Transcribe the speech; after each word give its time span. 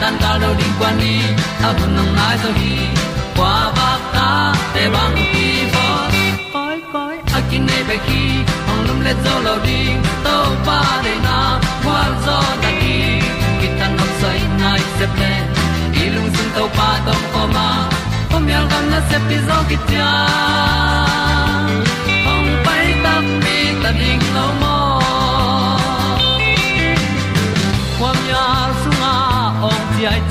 tan 0.00 0.16
cao 0.20 0.38
lo 0.38 0.54
đi 0.58 0.64
qua 0.78 0.92
đi, 1.00 1.20
ta 1.62 1.72
bu 1.72 1.86
nang 1.96 2.16
mai 2.16 2.36
zo 2.42 2.50
gi 2.60 2.76
qua 3.36 3.72
ba 3.76 3.90
ta 4.14 4.54
te 4.74 4.88
bang 4.94 5.16
ki 5.32 5.48
bo 5.74 5.86
koi 6.52 6.78
koi 6.92 7.16
a 7.36 7.40
kin 7.50 7.66
nei 7.66 7.82
be 7.88 7.96
ki 8.06 8.22
ong 8.70 8.82
lum 8.88 9.00
le 9.06 9.12
zo 9.24 9.34
lo 9.46 9.54
ding 9.66 10.02
to 10.24 10.36
pa 10.66 10.80
de 11.04 11.14
na 11.26 11.38
kwa 11.84 12.00
zo 12.26 12.38
ta 12.62 12.70
ki 12.80 12.98
ki 13.60 13.68
tan 13.78 13.96
nok 13.98 14.10
sai 14.20 14.40
nai 14.60 14.80
se 14.98 15.06
ple 15.14 15.32
lung 16.14 16.30
sun 16.36 16.48
to 16.56 16.64
pa 16.76 16.88
tom 17.06 17.22
ko 17.32 17.42
ma. 17.54 17.68
Pom 18.30 18.48
yal 18.52 18.64
gam 18.70 18.84
na 18.92 19.00
se 19.08 19.18
pi 19.28 19.36
zo 19.48 19.58
ki 19.68 19.76
tia 19.88 20.12
ong 22.32 22.50
pai 22.64 22.86
ta 23.04 23.14
mi 23.42 23.58
ta 23.82 23.90
ding 24.00 24.24
lo 24.36 24.65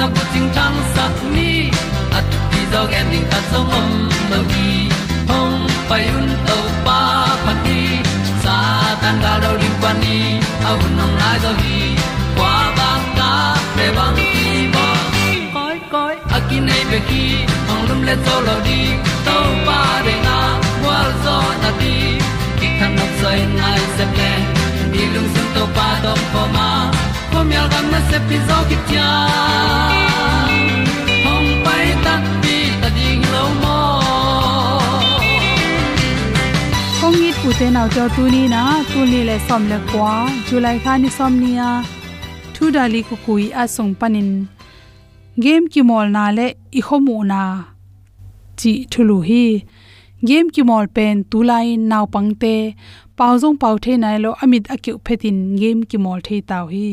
na 0.00 0.06
ko 0.16 0.22
ting 0.32 0.48
tang 0.56 0.76
sat 0.96 1.16
ni 1.36 1.50
at 2.18 2.28
ti 2.50 2.60
dog 2.72 2.92
ending 2.98 3.26
ta 3.32 3.38
song 3.50 3.66
mom 3.72 3.88
mo 4.30 4.38
gi 4.52 4.68
hong 5.30 5.58
pai 5.88 6.04
un 6.18 6.28
to 6.48 6.58
pa 6.86 7.00
pa 7.44 7.52
ti 7.64 7.80
sa 8.44 8.54
tan 9.02 9.16
ga 9.24 9.32
do 9.42 9.50
ri 9.60 9.70
pa 9.82 9.90
ni 10.02 10.16
au 10.68 10.78
nong 10.98 11.14
lai 11.20 11.36
do 11.44 11.52
gi 11.62 11.80
kwa 12.36 12.54
ba 12.78 12.90
ta 13.18 13.32
pe 13.76 13.86
bang 13.96 14.16
ti 14.20 14.30
mo 14.76 14.86
koi 15.56 15.76
koi 15.92 16.14
akin 16.38 16.62
nei 16.70 16.82
be 16.92 16.98
ki 17.10 17.26
hong 17.68 17.84
lum 17.90 18.00
le 18.08 18.16
to 18.28 18.36
lo 18.46 18.56
di 18.68 18.80
to 19.28 19.36
pa 19.68 19.80
de 20.08 20.14
na 20.26 20.38
wa 20.86 20.98
zo 21.26 21.36
na 21.62 21.70
ti 21.82 21.94
ki 22.58 22.68
kan 22.78 22.90
nok 23.02 23.12
sai 23.20 23.38
nai 23.60 23.78
se 23.96 24.04
ple 24.16 24.32
ni 24.96 25.02
lung 25.14 25.30
sun 25.34 25.46
to 25.54 25.62
pa 25.76 25.88
do 26.06 26.12
ko 26.32 26.44
ma 26.56 26.68
ko 27.40 27.44
mi 27.48 27.56
al 27.56 27.68
gam 27.72 27.86
na 27.92 28.00
pai 31.66 31.86
ta 32.04 32.14
pi 32.42 32.56
ta 32.80 32.88
ding 32.96 33.22
lo 33.34 33.44
mo 33.62 33.78
kong 37.00 37.20
it 37.28 37.38
u 37.48 37.50
te 37.60 37.66
nau 37.76 37.86
cho 37.94 38.04
tu 38.16 38.24
ni 38.34 38.42
na, 38.54 38.62
tu 38.90 39.00
ni 39.12 39.20
le 39.28 39.36
som 39.46 39.62
le 39.70 39.78
kwa 39.90 40.12
july 40.48 40.76
kha 40.84 40.92
ni 41.02 41.10
som 41.18 41.32
nia 41.42 41.70
thu 42.54 42.64
dali 42.76 43.00
ku 43.08 43.14
kui 43.24 43.44
a 43.62 43.64
song 43.74 43.92
panin. 44.00 44.30
Game 45.44 45.66
ki 45.72 45.80
mol 45.90 46.06
na 46.16 46.24
le 46.38 46.46
i 46.78 46.80
khomu 46.86 47.16
na. 47.32 47.42
Chi 48.58 48.72
thulu 48.92 49.16
hi. 49.28 49.44
Game 50.28 50.48
ki 50.54 50.62
mol 50.70 50.86
pen 50.96 51.16
tu 51.30 51.38
lai 51.50 51.66
naw 51.90 52.04
pangte 52.14 52.54
pau 53.20 53.34
zong 53.42 53.56
pau 53.62 53.76
the 53.84 53.92
nai 54.02 54.16
lo 54.24 54.30
amit 54.42 54.64
akyu 54.74 54.94
phetin 55.06 55.38
game 55.60 55.80
ki 55.90 55.98
mol 56.04 56.20
the 56.26 56.36
taw 56.50 56.64
hi. 56.72 56.88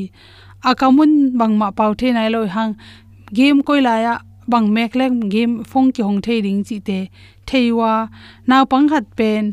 Akamun 0.69 1.11
bangma 1.39 1.67
pau 1.77 1.91
the 1.99 2.07
nai 2.17 2.27
lo 2.33 2.39
hang 2.55 2.73
game 3.37 3.59
koi 3.67 3.79
la 3.87 3.95
ya 4.05 4.13
bang 4.51 4.67
mek 4.75 4.91
lek 4.99 5.13
game 5.33 5.53
phong 5.71 5.87
ki 5.95 6.01
hong 6.07 6.19
the 6.25 6.35
ding 6.45 6.61
chi 6.67 6.77
te 6.87 6.99
theiwa 7.47 7.93
naw 8.49 8.63
pang 8.71 8.85
khat 8.91 9.05
pen 9.17 9.43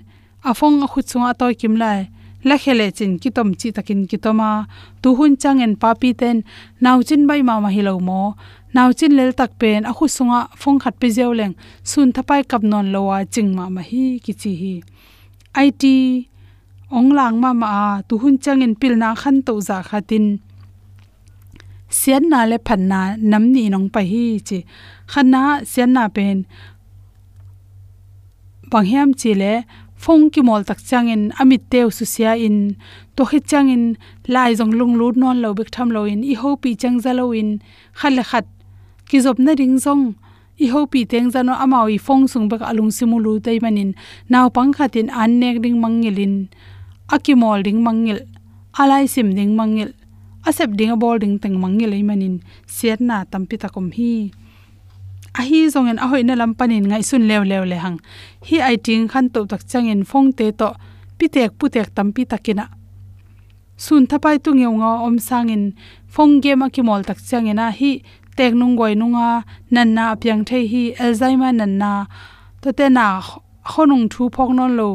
afong 0.49 0.83
a 0.85 0.87
khut 0.93 1.05
chunga 1.11 1.31
toy 1.41 1.55
kim 1.61 1.75
lai 1.83 2.01
la 2.49 2.57
khele 2.63 2.87
chin 2.97 3.13
ki 3.23 3.31
tom 3.37 3.49
chi 3.61 3.69
takin 3.77 4.01
ki 4.11 4.19
toma 4.25 4.51
tu 5.03 5.09
hun 5.19 5.33
chang 5.43 5.63
en 5.65 5.75
papi 5.83 6.11
ten 6.21 6.37
naw 6.85 6.99
chin 7.09 7.23
bai 7.29 7.41
ma 7.49 7.55
ma 7.65 7.71
hilo 7.77 7.95
mo 8.09 8.21
naw 8.75 8.89
chin 8.99 9.13
lel 9.19 9.33
tak 9.39 9.51
pen 9.61 9.81
a 9.91 9.93
khu 9.97 10.07
sunga 10.17 10.41
phong 10.61 10.79
khat 10.83 10.95
pe 11.01 11.09
jeu 11.17 11.31
leng 11.39 11.55
sun 11.91 12.09
thapai 12.15 12.43
kap 12.51 12.63
non 12.71 12.87
lowa 12.95 13.19
ching 13.35 13.51
ma 13.59 13.65
ma 13.75 13.83
hi 13.91 14.05
ki 14.25 14.33
chi 14.41 14.53
hi 14.63 14.75
it 15.65 15.85
ong 16.93 17.17
lang 17.17 17.41
ma 17.41 17.53
ma 17.53 18.03
tu 18.09 18.19
hun 18.21 18.37
chang 18.37 18.61
en 18.61 18.75
pil 18.81 18.95
na 19.03 19.15
khan 19.21 19.37
to 19.47 19.61
za 19.61 19.81
khatin. 19.89 20.27
Sian 21.89 22.25
na 22.29 22.45
le 22.51 22.59
phan 22.67 22.83
na 22.91 23.01
nam 23.31 23.45
ni 23.55 23.71
nong 23.73 23.89
pa 23.95 24.01
hi 24.11 24.25
chi. 24.49 24.59
Khana 25.13 25.43
sian 25.71 25.91
na 25.97 26.09
pen. 26.17 26.39
Banghiam 28.71 29.11
chi 29.21 29.33
le, 29.41 29.53
phong 30.03 30.25
ki 30.33 30.41
mol 30.49 30.63
tak 30.69 30.81
changin 30.89 31.23
amit 31.41 31.63
teu 31.73 31.89
su 31.97 32.05
sia 32.05 32.33
in. 32.47 32.59
To 33.17 33.23
khi 33.31 33.39
changin, 33.51 33.85
lai 34.35 34.51
jong 34.59 34.73
lung 34.79 34.95
lut 35.01 35.17
non 35.23 35.39
lo 35.43 35.49
bek 35.59 35.71
tham 35.75 35.89
lo 35.95 36.03
in. 36.13 36.21
I 36.33 36.35
ho 36.41 36.51
pi 36.63 36.71
chang 36.81 36.97
za 37.05 37.13
lo 37.19 37.25
in. 37.41 37.51
Khal 37.99 38.17
khat. 38.31 38.47
Ki 39.09 39.19
job 39.25 39.39
na 39.45 39.53
ring 39.61 39.77
jong 39.85 40.05
i 40.65 40.67
ho 40.73 40.81
pi 40.93 41.01
teng 41.11 41.29
zano 41.35 41.55
amao 41.65 41.87
i 41.97 41.99
phong 42.07 42.25
sung 42.33 42.47
bek 42.51 42.63
alung 42.71 42.93
simulu 42.97 43.33
dei 43.45 43.59
manin. 43.65 43.91
Naw 44.31 44.47
pang 44.55 44.73
khatin 44.77 45.09
an 45.23 45.33
nek 45.41 45.57
ding 45.63 45.77
mangilin 45.83 46.35
akimol 47.09 47.63
ding 47.63 47.81
mangil 47.83 48.21
alai 48.79 49.07
sim 49.07 49.35
ding 49.35 49.55
mangil, 49.57 49.93
asep 50.47 50.71
ding 50.79 50.91
a 50.91 50.97
bol 50.97 51.19
ding 51.19 51.39
teng 51.39 51.57
mangil 51.61 51.93
ei 51.93 52.03
manin 52.03 52.43
siat 52.67 53.01
na 53.01 53.25
tampi 53.25 53.57
takom 53.59 53.91
hi. 53.97 54.31
A 55.39 55.43
hi 55.43 55.67
zong 55.73 55.89
en 55.91 55.99
a 55.99 56.07
hoi 56.11 56.23
na 56.23 56.35
lam 56.35 56.55
panin 56.55 56.87
ngai 56.91 57.03
sun 57.03 57.27
lew 57.29 57.43
lew 57.51 57.65
le 57.71 57.77
hang 57.85 57.99
hi 58.47 58.57
ai 58.69 58.77
ting 58.77 59.09
khan 59.09 59.27
to 59.35 59.41
tak 59.51 59.63
changin 59.71 60.03
phong 60.11 60.33
te 60.39 60.47
to, 60.61 60.69
pitek 61.19 61.51
putek 61.59 61.89
tampi 61.97 62.23
takina 62.31 62.67
sun 63.77 64.07
thapai 64.07 64.39
tu 64.45 64.51
ngeu 64.55 64.75
nga 64.81 64.91
om 65.07 65.19
sang 65.19 65.49
sangin, 65.49 65.65
phong 66.15 66.41
game 66.43 66.63
akimol 66.67 67.03
tak 67.09 67.19
changena 67.29 67.67
hi, 67.79 68.03
tek 68.37 68.53
nung 68.55 68.77
goi 68.79 68.95
nunga 68.95 69.43
nan 69.75 69.89
na 69.97 70.15
piang 70.21 70.43
thei 70.49 70.65
hi, 70.73 70.83
alzheimer 71.03 71.53
nan 71.61 71.73
na 71.79 71.91
to 72.63 72.69
te 72.79 72.87
na 72.89 73.07
khonung 73.71 74.07
thu 74.13 74.23
phok 74.35 74.51
non 74.59 74.73
lo 74.79 74.91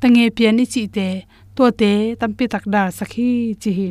tange 0.00 0.24
pian 0.36 0.54
ni 0.56 0.64
chi 0.72 0.82
te 0.96 1.06
to 1.58 1.64
te 1.80 1.92
tampi 2.20 2.44
tak 2.52 2.64
dar 2.72 2.88
sakhi 2.98 3.30
chi 3.62 3.70
hi 3.78 3.88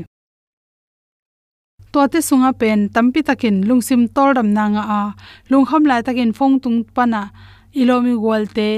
to 1.97 2.01
te 2.13 2.19
sunga 2.27 2.51
pen 2.61 2.79
tampi 2.95 3.21
takin 3.27 3.57
lungsim 3.67 4.01
tol 4.15 4.29
dam 4.37 4.49
na 4.57 4.63
nga 4.73 4.83
a. 4.99 5.01
Lungham 5.49 5.83
lai 5.89 6.01
takin 6.07 6.31
phong 6.37 6.55
tung 6.63 6.79
pana. 6.95 7.21
Ilomi 7.81 8.13
golte 8.23 8.69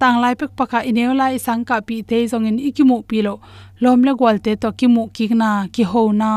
tang 0.00 0.16
lai 0.22 0.34
pek 0.40 0.52
paka 0.58 0.78
ineu 0.90 1.12
lai 1.20 1.34
sang 1.38 1.64
sangka 1.64 1.76
pi 1.88 1.96
te 2.08 2.18
zongin 2.30 2.58
ikimu 2.68 2.96
pilo. 3.08 3.34
Lomle 3.82 4.12
golte 4.20 4.52
to 4.62 4.68
kimu 4.78 5.02
kikna 5.16 5.50
ki 5.74 5.84
ho 5.90 6.02
na 6.20 6.30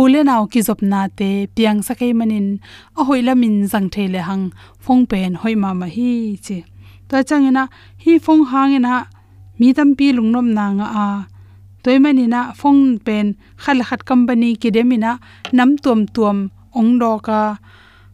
ule 0.00 0.20
nao 0.28 0.44
ki 0.52 0.60
zop 0.68 0.80
na 0.92 1.00
te, 1.18 1.30
piang 1.54 1.80
sakai 1.86 2.12
manin. 2.18 2.48
A 2.98 3.00
hoila 3.08 3.34
min 3.42 3.56
jang 3.72 3.88
thele 3.94 4.20
hang. 4.28 4.46
Phong 4.84 5.02
pen 5.10 5.32
hoi 5.40 5.54
ma 5.62 5.70
ma 5.80 5.86
hi 5.96 6.10
chi. 6.44 6.56
To 7.08 7.16
changena, 7.28 7.64
hi 8.02 8.12
phong 8.24 8.42
hangena. 8.50 8.94
Mi 9.58 9.68
tam 9.76 9.90
pi 9.98 10.06
lungnom 10.16 10.48
na 10.56 10.64
nga 10.78 10.86
a 11.04 11.06
toy 11.86 11.98
manina 12.04 12.40
phong 12.60 12.82
pen 13.06 13.26
khal 13.62 13.78
khat 13.88 14.00
company 14.10 14.50
ki 14.60 14.68
demina 14.76 15.12
nam 15.56 15.70
tuam 15.82 16.00
tuam 16.14 16.38
ong 16.78 16.92
do 17.00 17.12
ka 17.26 17.40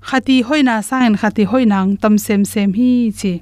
khati 0.09 0.37
hoina 0.49 0.75
sangen 0.89 1.15
khati 1.21 1.45
hoinang 1.51 1.91
tam 2.03 2.15
sem 2.25 2.43
sem 2.53 2.71
hi 2.79 2.91
chi. 3.21 3.33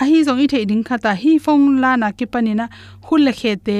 A 0.00 0.02
hi 0.10 0.18
zong 0.26 0.40
i 0.44 0.46
thei 0.52 0.64
ding 0.70 0.84
khata 0.88 1.12
hi 1.22 1.32
phong 1.44 1.64
la 1.82 1.90
na 2.02 2.08
ki 2.18 2.26
panina 2.32 2.66
hul 3.06 3.20
le 3.26 3.32
khete, 3.40 3.78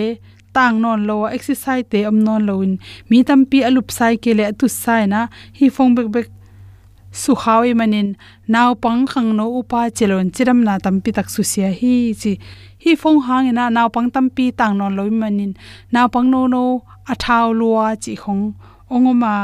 tang 0.54 0.76
non 0.82 1.00
lo 1.08 1.16
exercise 1.36 1.86
te 1.90 1.98
am 2.08 2.18
non 2.26 2.40
lo 2.48 2.54
in 2.66 2.74
mi 3.08 3.18
tam 3.28 3.40
pi 3.50 3.58
alup 3.68 3.88
sai 3.98 4.14
ke 4.22 4.30
le 4.38 4.44
tu 4.58 4.66
sai 4.82 5.02
na 5.12 5.20
hi 5.58 5.66
phong 5.76 5.92
bek 5.96 6.08
bek 6.14 6.28
su 7.22 7.32
khawi 7.42 7.70
manin. 7.80 8.08
Naw 8.52 8.70
pang 8.82 9.02
khang 9.12 9.30
no 9.38 9.44
upa 9.58 9.80
chelon 9.96 10.26
chiram 10.34 10.58
na 10.66 10.74
tam 10.84 10.96
pi 11.02 11.10
tak 11.16 11.28
su 11.34 11.42
sia 11.52 11.70
hi 11.80 11.94
chi 12.20 12.32
hi 12.82 12.92
phong 13.00 13.18
hang 13.26 13.48
ina 13.50 13.64
naw 13.76 13.88
pang 13.94 14.08
tam 14.14 14.26
pi 14.36 14.44
tang 14.58 14.74
non 14.78 14.92
loi 14.98 15.10
manin 15.20 15.52
naw 15.94 16.06
pang 16.12 16.26
no 16.32 16.40
no 16.54 16.62
a 17.12 17.14
thao 17.22 17.46
lua 17.60 17.86
chi 18.02 18.12
khong 18.22 18.44
ongoma 18.94 19.34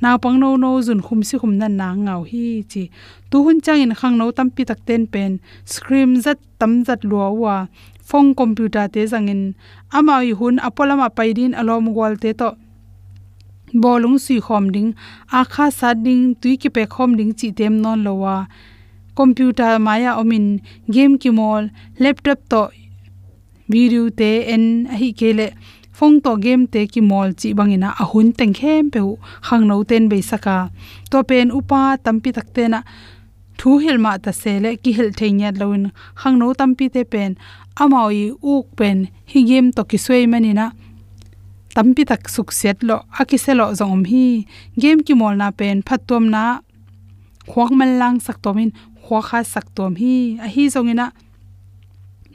naw 0.00 0.16
pang 0.22 0.38
no 0.40 0.56
no, 0.56 0.70
zun 0.86 1.00
khum 1.02 1.20
si 1.28 1.34
khum 1.38 1.58
nan 1.60 1.76
na 1.80 1.88
ngau 1.94 2.22
hi 2.30 2.62
chi. 2.70 2.82
Tu 3.30 3.36
hun 3.44 3.58
chang 3.64 3.80
in 3.84 3.94
khang 3.98 4.14
no 4.18 4.30
tam 4.30 4.48
pi 4.54 4.62
tak 4.64 4.80
ten 4.86 5.02
pen. 5.12 5.38
Scream 5.72 6.10
zat 6.24 6.38
tam 6.58 6.72
zat 6.86 7.00
lua 7.10 7.28
wa. 7.42 7.56
Phong 8.08 8.34
computer 8.40 8.86
te 8.94 9.02
zangin 9.12 9.42
ama 9.96 10.14
i 10.30 10.32
hun 10.38 10.56
apolama 10.66 11.08
paidin 11.16 11.52
alom 11.60 11.86
gwal 11.94 12.14
te 12.22 12.30
to. 12.40 12.50
Bolung 13.82 14.18
si 14.24 14.36
khom 14.46 14.64
ding. 14.74 14.90
Akha 15.38 15.66
sa 15.78 15.88
ding, 15.94 16.24
tui 16.40 16.56
ki 16.62 16.68
pe 16.76 16.82
khom 16.94 17.10
ding 17.18 17.32
chi 17.38 17.48
tem 17.58 17.74
non 17.82 17.98
lowa 18.06 18.36
computer 19.18 19.72
maya 19.86 20.10
omin 20.20 20.46
game 20.94 21.18
ki 21.22 21.30
mol. 21.38 21.64
Laptop 21.98 22.38
to 22.50 22.62
video 23.68 24.02
te 24.20 24.30
en 24.54 24.64
hi 25.00 25.08
kele 25.20 25.46
phong 25.98 26.16
to 26.24 26.32
game 26.44 26.64
te 26.72 26.80
ki 26.92 27.00
mol 27.10 27.28
chi 27.40 27.48
bangina 27.58 27.88
ahun 28.02 28.28
teng 28.38 28.54
khem 28.58 28.90
pe 28.94 29.00
khang 29.46 29.64
no 29.68 29.76
ten 29.90 30.08
be 30.10 30.18
saka 30.30 30.56
to 31.10 31.18
pen 31.28 31.48
upa 31.58 31.80
tampi 32.04 32.30
takte 32.36 32.64
na 32.72 32.80
thu 33.58 33.70
hilma 33.84 34.12
ta 34.24 34.32
sele 34.42 34.70
ki 34.82 34.90
hil 34.96 35.10
theinya 35.18 35.50
loin 35.60 35.84
khang 36.20 36.36
no 36.40 36.46
tampi 36.60 36.86
te 36.94 37.02
pen. 37.12 37.32
Amawi 37.82 38.24
uk 38.52 38.66
pen 38.78 38.98
hi 39.30 39.40
game 39.48 39.70
to 39.76 39.82
ki 39.90 39.98
swei 40.04 40.24
manina 40.32 40.66
tampi 41.74 42.02
tak 42.10 42.22
suk 42.34 42.48
set 42.60 42.78
lo 42.88 42.96
akiselo 43.20 43.66
zong 43.78 44.04
hi. 44.10 44.24
Game 44.82 45.00
ki 45.06 45.14
mol 45.20 45.34
na 45.40 45.48
pen 45.58 45.76
phatom 45.88 46.24
na 46.34 46.42
khwak 47.50 47.70
man 47.78 47.92
lang 48.00 48.16
sak 48.26 48.38
tomin 48.44 48.70
khwa 49.04 49.20
kha 49.28 49.40
sak 49.52 49.66
tom 49.76 49.92
hi. 50.00 50.14
A 50.44 50.46
hi 50.54 50.64
zongina 50.74 51.06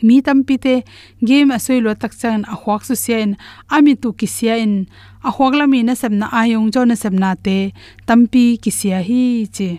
mi 0.02 0.22
tampi 0.26 0.56
te, 0.58 0.76
game 1.22 1.52
asoi 1.54 1.80
lo 1.86 1.94
tak 1.94 2.14
chan 2.20 2.42
a 2.54 2.56
hwak 2.62 2.82
su 2.88 2.96
sian 2.96 3.38
ami 3.76 3.94
tu 4.02 4.10
ki 4.20 4.28
sia 4.36 4.56
in 4.58 4.76
a 5.28 5.30
hwak 5.36 5.54
la 5.60 5.66
mi 5.68 5.84
na 5.84 5.94
sam 5.96 6.14
na 6.20 6.28
ayong, 6.40 6.72
jo 6.74 6.82
na 6.86 6.96
sam 6.96 7.16
na 7.16 7.36
te, 7.36 7.58
tampi 8.08 8.58
ki 8.64 8.72
sia 8.80 9.00
hi 9.08 9.24
che 9.56 9.70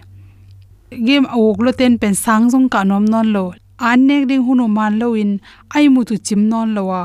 game 1.02 1.26
awok 1.26 1.58
lo 1.64 1.70
ten 1.72 1.98
pen 1.98 2.14
sang 2.14 2.50
jong 2.50 2.68
ka 2.68 2.84
nom 2.84 3.04
non 3.04 3.26
lo. 3.34 3.44
An 3.78 4.06
nek 4.06 4.28
ding 4.28 4.44
hunu 4.46 4.66
man 4.76 4.98
lo 5.00 5.14
in, 5.22 5.40
ai 5.74 5.88
mu 5.88 6.00
tu 6.08 6.14
chim 6.26 6.48
non 6.50 6.74
lo 6.74 6.82
wa. 6.90 7.02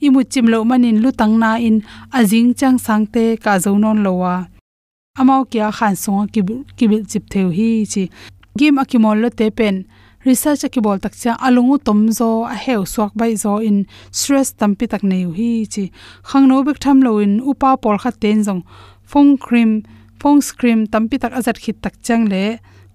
I 0.00 0.08
mu 0.14 0.20
chim 0.32 0.46
lo 0.52 0.64
manin 0.64 1.00
lu 1.02 1.10
tang 1.12 1.34
na 1.42 1.50
in 1.68 1.76
ajing 2.18 2.54
chang 2.58 2.78
sang 2.86 3.04
te 3.14 3.24
ka 3.44 3.52
zo 3.64 3.76
non 3.82 3.98
lo 4.04 4.12
wa. 4.22 4.34
Amao 5.18 5.42
kya 5.50 5.72
khan 5.78 5.96
song 6.02 6.28
ki 6.32 6.40
ki 6.76 6.84
bil 6.90 7.04
chip 7.10 7.24
theu 7.32 7.48
hi 7.56 7.68
chi. 7.92 8.02
Game 8.58 8.78
akimol 8.82 9.18
lo 9.22 9.28
te 9.38 9.46
pen 9.58 9.76
research 10.26 10.64
ki 10.72 10.80
bol 10.86 10.98
tak 11.04 11.14
cha 11.22 11.32
alungu 11.46 11.76
tomzo 11.86 12.30
a 12.54 12.56
heu 12.64 12.82
swak 12.92 13.12
bai 13.20 13.32
zo 13.42 13.52
in 13.68 13.78
stress 14.18 14.48
tampi 14.60 14.86
tak 14.92 15.02
nei 15.10 15.24
hi 15.38 15.50
chi. 15.72 15.84
Khangno 16.28 16.56
bek 16.66 16.78
tham 16.84 16.98
lo 17.06 17.12
in 17.24 17.34
upa 17.50 17.70
pol 17.82 17.96
kha 18.02 18.10
ten 18.22 18.38
jong 18.46 18.62
phong 19.10 19.32
cream 19.44 19.70
phong 20.20 20.40
scream 20.48 20.80
tampi 20.92 21.16
tak 21.22 21.32
azat 21.38 21.56
khit 21.62 21.76
tak 21.84 21.94
chang 22.06 22.24
le. 22.32 22.44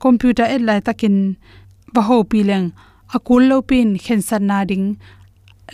Computer 0.04 0.46
et 0.54 0.62
lai 0.68 0.80
takin 0.88 1.18
ba 1.94 2.02
ho 2.08 2.18
pi 2.32 2.40
leng. 2.50 2.68
Akul 3.16 3.44
lo 3.50 3.58
pin 3.70 3.90
khen 4.04 4.22
san 4.28 4.44
na 4.50 4.58
ding. 4.70 4.88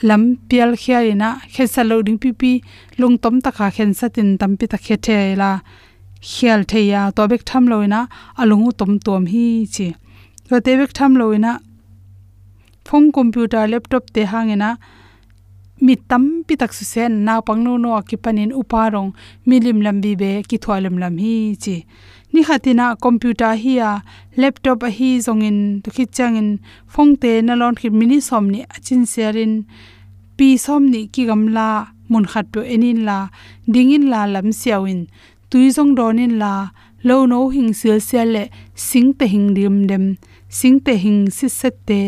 Lam 0.08 0.24
pial 0.50 0.72
khia 0.82 1.00
ina 1.12 1.30
khen 1.54 1.68
sa 1.74 1.82
lo 1.90 1.96
ding 2.06 2.20
pi 2.24 2.30
pi. 2.40 2.52
Lung 3.00 3.16
tom 3.24 3.36
ta 3.44 3.50
kha 3.58 3.68
khen 3.76 3.92
sa 4.00 4.08
tin 4.16 4.30
tampi 4.42 4.66
tak 4.72 4.82
khe 4.86 4.96
the 5.06 5.20
la. 5.42 5.52
Khial 6.32 6.62
theya 6.72 7.02
to 7.16 7.24
bek 7.32 7.42
tham 7.50 7.64
lo 7.72 7.78
ina 7.88 8.02
alungu 8.42 8.72
tom 8.80 8.92
tom 9.06 9.24
hi 9.34 9.46
chi 9.76 9.88
to 10.50 10.56
te 10.66 10.74
bek 10.80 10.92
tham 10.98 11.12
lo 11.20 11.26
ina 11.38 11.54
phong 12.88 13.08
computer 13.18 13.64
laptop 13.72 14.04
te 14.16 14.22
hangena 14.32 14.70
mi 15.86 15.96
tam 16.10 16.24
pi 16.48 16.54
tak 16.62 16.72
su 16.78 16.84
sen 16.94 17.14
na 17.26 17.34
pang 17.48 17.62
no 17.66 17.74
no 17.84 17.90
ki 18.10 18.18
panin 18.24 18.52
uparong 18.62 19.10
milim 19.48 19.80
lambi 19.86 20.12
be 20.22 20.30
ki 20.50 20.58
thwalam 20.64 20.96
lam 21.02 21.16
hi 21.24 21.34
chi 21.64 21.76
ni 22.34 22.42
khatina 22.48 22.86
computer 23.06 23.52
hi 23.64 23.74
a 23.90 23.92
laptop 24.42 24.88
a 24.88 24.90
hi 24.98 25.10
zongin 25.26 25.60
to 25.84 25.90
khi 25.96 26.06
changin 26.18 26.50
phongte 26.94 27.32
na 27.48 27.54
lon 27.62 27.76
khit 27.80 27.94
mini 28.00 28.20
som 28.20 28.28
somni 28.30 28.60
achin 28.76 29.04
serin 29.14 29.54
pi 30.38 30.48
som 30.56 30.84
somni 30.84 31.02
ki 31.14 31.24
gam 31.30 31.44
la, 31.58 31.70
mun 32.10 32.26
khat 32.32 32.46
pe 32.54 32.60
enin 32.76 33.00
la 33.08 33.18
dingin 33.74 34.06
la 34.12 34.22
lam 34.34 34.48
siawin 34.60 35.02
tui 35.50 35.68
zong 35.76 35.92
donin 35.98 36.34
la 36.42 36.54
lo 37.08 37.18
no 37.32 37.40
hing 37.56 37.72
sil 37.80 38.00
sel 38.10 38.30
le 38.36 38.44
sing 38.88 39.10
te 39.18 39.26
hing 39.34 39.48
dim 39.58 39.78
dem 39.90 40.06
sing 40.50 40.80
te 40.80 40.94
hing 41.04 41.30
si 41.38 41.48
set 41.50 41.76
te 41.86 42.00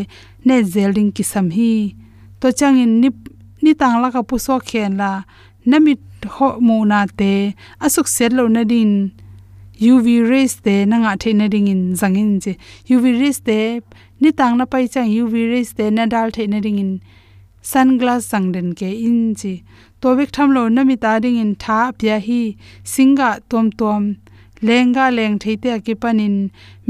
ne 0.46 0.64
zeling 0.64 1.12
ki 1.16 1.24
sam 1.24 1.50
hi 1.58 1.96
to 2.40 2.52
changin 2.60 3.00
ni 3.02 3.10
ni 3.62 3.74
tang 3.74 4.02
la 4.02 4.12
ka 4.12 4.22
pu 4.22 4.38
so 4.46 4.60
khen 4.60 4.98
la 5.02 5.12
namit 5.66 6.00
ho 6.36 6.48
mu 6.60 6.86
na 6.86 7.06
te 7.20 7.56
asuk 7.86 8.08
set 8.08 8.32
lo 8.34 8.48
na 8.48 8.64
din. 8.64 9.12
Uv 9.80 10.06
rays 10.30 10.56
te 10.66 10.84
na 10.86 10.98
nga 11.00 11.16
the 11.16 11.32
na 11.34 11.48
ding 11.48 11.68
in 11.68 11.96
zangin 11.96 12.40
je. 12.44 12.54
Uv 12.90 13.04
rays 13.04 13.40
te 13.40 13.80
ni 14.20 14.32
tang 14.32 14.58
na 14.58 14.66
pai 14.66 14.88
chang 14.88 15.08
uv 15.08 15.32
rays 15.32 15.72
te 15.74 15.90
na 15.90 16.06
dal 16.06 16.32
the 16.32 16.48
na 16.48 16.60
ding 16.60 16.80
in 16.80 16.92
sunglass 17.62 18.24
sang 18.32 18.52
den 18.52 18.74
ke 18.80 18.90
in 19.08 19.36
ji 19.36 19.64
to 20.02 20.16
bek 20.18 20.32
tham 20.36 20.52
lo 20.56 20.68
na 20.76 20.84
mi 20.84 20.96
ta 20.96 21.20
ding 21.20 21.38
in 21.44 21.56
tha 21.56 21.80
pya 22.00 22.18
hi, 22.28 22.56
singa 22.84 23.30
tom 23.50 23.72
tom. 23.72 24.04
Lenga 24.68 25.06
leng 25.18 25.36
theite 25.44 25.70
akipanin 25.78 26.36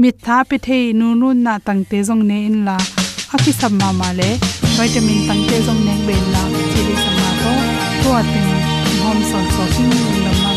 mi 0.00 0.10
tha 0.24 0.36
pe 0.48 0.56
thei 0.66 0.84
nu 1.00 1.08
nu 1.20 1.28
na 1.44 1.54
tang 1.66 1.82
te 1.90 1.98
jong 2.08 2.22
ne 2.30 2.38
in 2.48 2.58
la 2.66 2.76
aki 3.34 3.52
sam 3.60 3.72
ma 3.80 3.88
ma 4.00 4.08
le 4.18 4.30
vitamin 4.76 5.20
tang 5.28 5.42
te 5.48 5.56
jong 5.66 5.82
ne 5.86 5.94
be 6.06 6.16
la 6.34 6.42
chi 6.72 6.80
le 6.88 6.94
sam 7.02 7.14
ma 7.20 7.28
to 7.42 7.52
to 8.02 8.08
atin 8.20 8.48
hom 9.02 9.18
son 9.30 9.44
so 9.54 9.64
king 9.74 9.94
lam 10.24 10.36
ma 10.42 10.52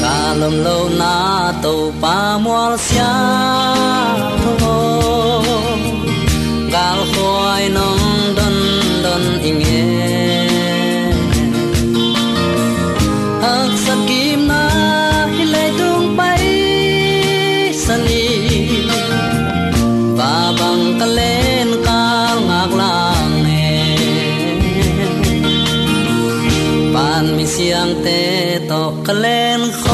ca 0.00 0.16
lầm 0.40 0.54
lâu 0.66 0.82
na 1.00 1.14
tàu 1.62 1.80
pa 2.02 2.16
mual 2.44 2.72
sia 2.86 3.12
tho 4.42 4.74
gal 6.74 6.98
khoi 7.12 7.62
nong 7.76 8.04
don 8.36 8.56
don 9.04 9.24
inge 9.50 10.15
to 29.06 29.85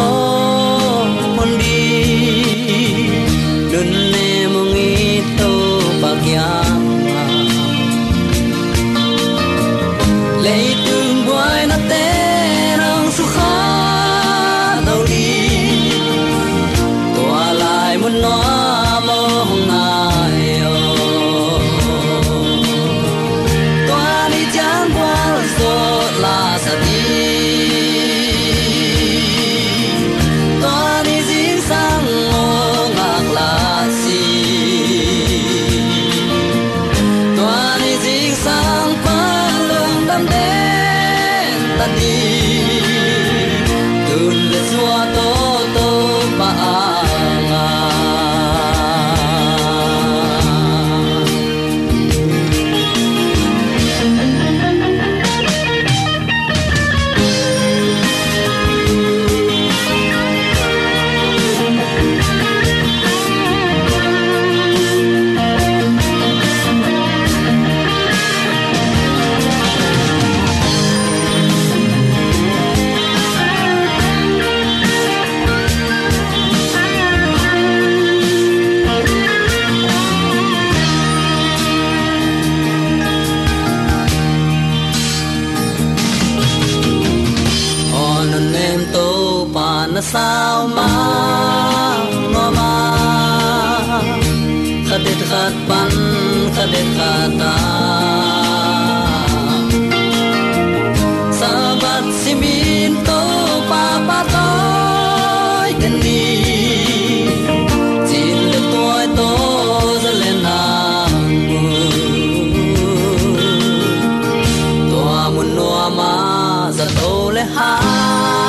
mun 115.96 115.98
noa 115.98 116.62
ma 116.66 116.72
za 116.72 116.86
to 116.86 118.41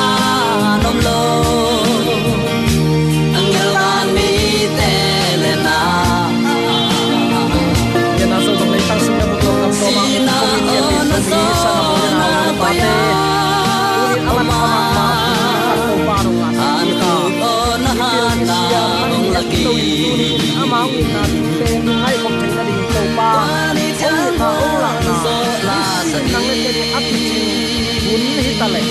ta 28.64 28.70
le 28.70 28.82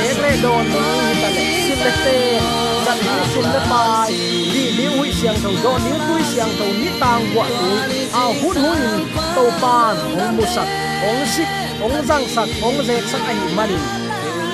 le 0.00 0.10
le 0.22 0.30
don 0.42 0.66
hi 0.72 1.14
ta 1.22 1.28
lệ 1.36 1.44
xin 1.66 1.78
le 1.84 1.92
te 2.04 2.16
zan 2.86 2.98
ni 3.04 3.24
sim 3.34 3.44
le 3.54 3.60
pa 3.70 4.06
đi 4.54 4.70
đi 4.78 4.86
hui 4.96 5.12
siang 5.20 5.36
to 5.44 5.50
do 5.64 5.72
ni 5.84 5.90
hui 6.06 6.22
siang 6.32 6.52
to 6.58 6.64
ni 6.80 6.88
tang 7.00 7.24
wa 7.36 7.46
tu 7.58 7.70
a 8.22 8.24
hun 8.40 8.56
hun 8.64 8.80
tàu 9.36 9.50
pan 9.62 9.96
ong 10.22 10.36
mu 10.36 10.44
sat 10.54 10.68
ong 11.08 11.24
sik 11.34 11.48
ong 11.84 11.96
răng 12.08 12.24
sat 12.34 12.48
ong 12.62 12.78
zek 12.88 13.04
sak 13.12 13.20
ai 13.32 13.36
manin 13.56 13.82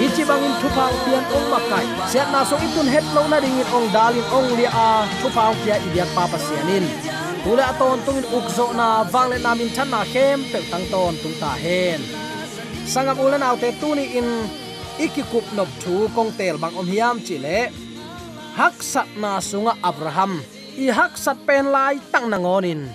ichi 0.04 0.22
bangin 0.28 0.54
thupang 0.62 0.94
pian 1.04 1.24
ong 1.36 1.46
makai 1.52 1.86
siat 2.10 2.28
na 2.32 2.40
so 2.50 2.56
itun 2.66 2.88
het 2.94 3.04
lo 3.14 3.22
na 3.30 3.38
dingin 3.44 3.68
ong 3.76 3.86
dalin 3.94 4.26
ong 4.36 4.48
lia 4.58 4.70
a. 4.88 4.90
Thupang 5.22 5.54
pia 5.64 5.76
idiat 5.86 6.10
papa 6.16 6.28
pa 6.32 6.38
sianin 6.46 6.84
tula 7.44 7.70
ton 7.78 7.98
tungin 8.06 8.26
ukzo 8.36 8.66
na 8.78 8.88
wangle 9.12 9.38
namin 9.38 9.68
than 9.76 9.88
na 9.90 10.00
khem. 10.12 10.38
Pe 10.52 10.58
tang 10.70 10.84
ton 10.92 11.14
tung 11.22 11.36
ta 11.40 11.50
hen 11.64 12.00
sangam 12.92 13.16
ulan 13.24 13.42
autte 13.48 13.68
tuni 13.80 14.06
in 14.18 14.28
ikikup 14.98 15.46
nop 15.58 15.70
thu 15.82 16.06
kong 16.14 16.30
tel 16.38 16.54
bang 16.62 16.74
om 16.78 16.86
hiam 16.86 17.18
chile 17.18 17.70
hak 18.54 18.78
sat 18.78 19.10
na 19.18 19.42
sunga 19.42 19.74
abraham. 19.82 20.38
I 20.78 20.90
hak 20.90 21.18
sat 21.18 21.38
pen 21.46 21.70
lai 21.74 21.98
tang 22.10 22.30
na 22.30 22.38
ngonin. 22.38 22.86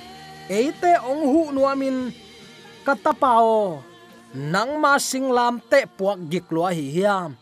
Eite 0.47 0.99
ong 1.03 1.23
hu 1.27 1.41
nuamin. 1.51 2.11
Katapao. 2.87 3.83
Nang 4.35 4.79
ma 4.79 4.95
singlam 4.99 5.59
te 5.59 5.83
puak 5.87 6.19
giklua 6.31 6.71
hi 6.71 6.87
hiam. 6.91 7.35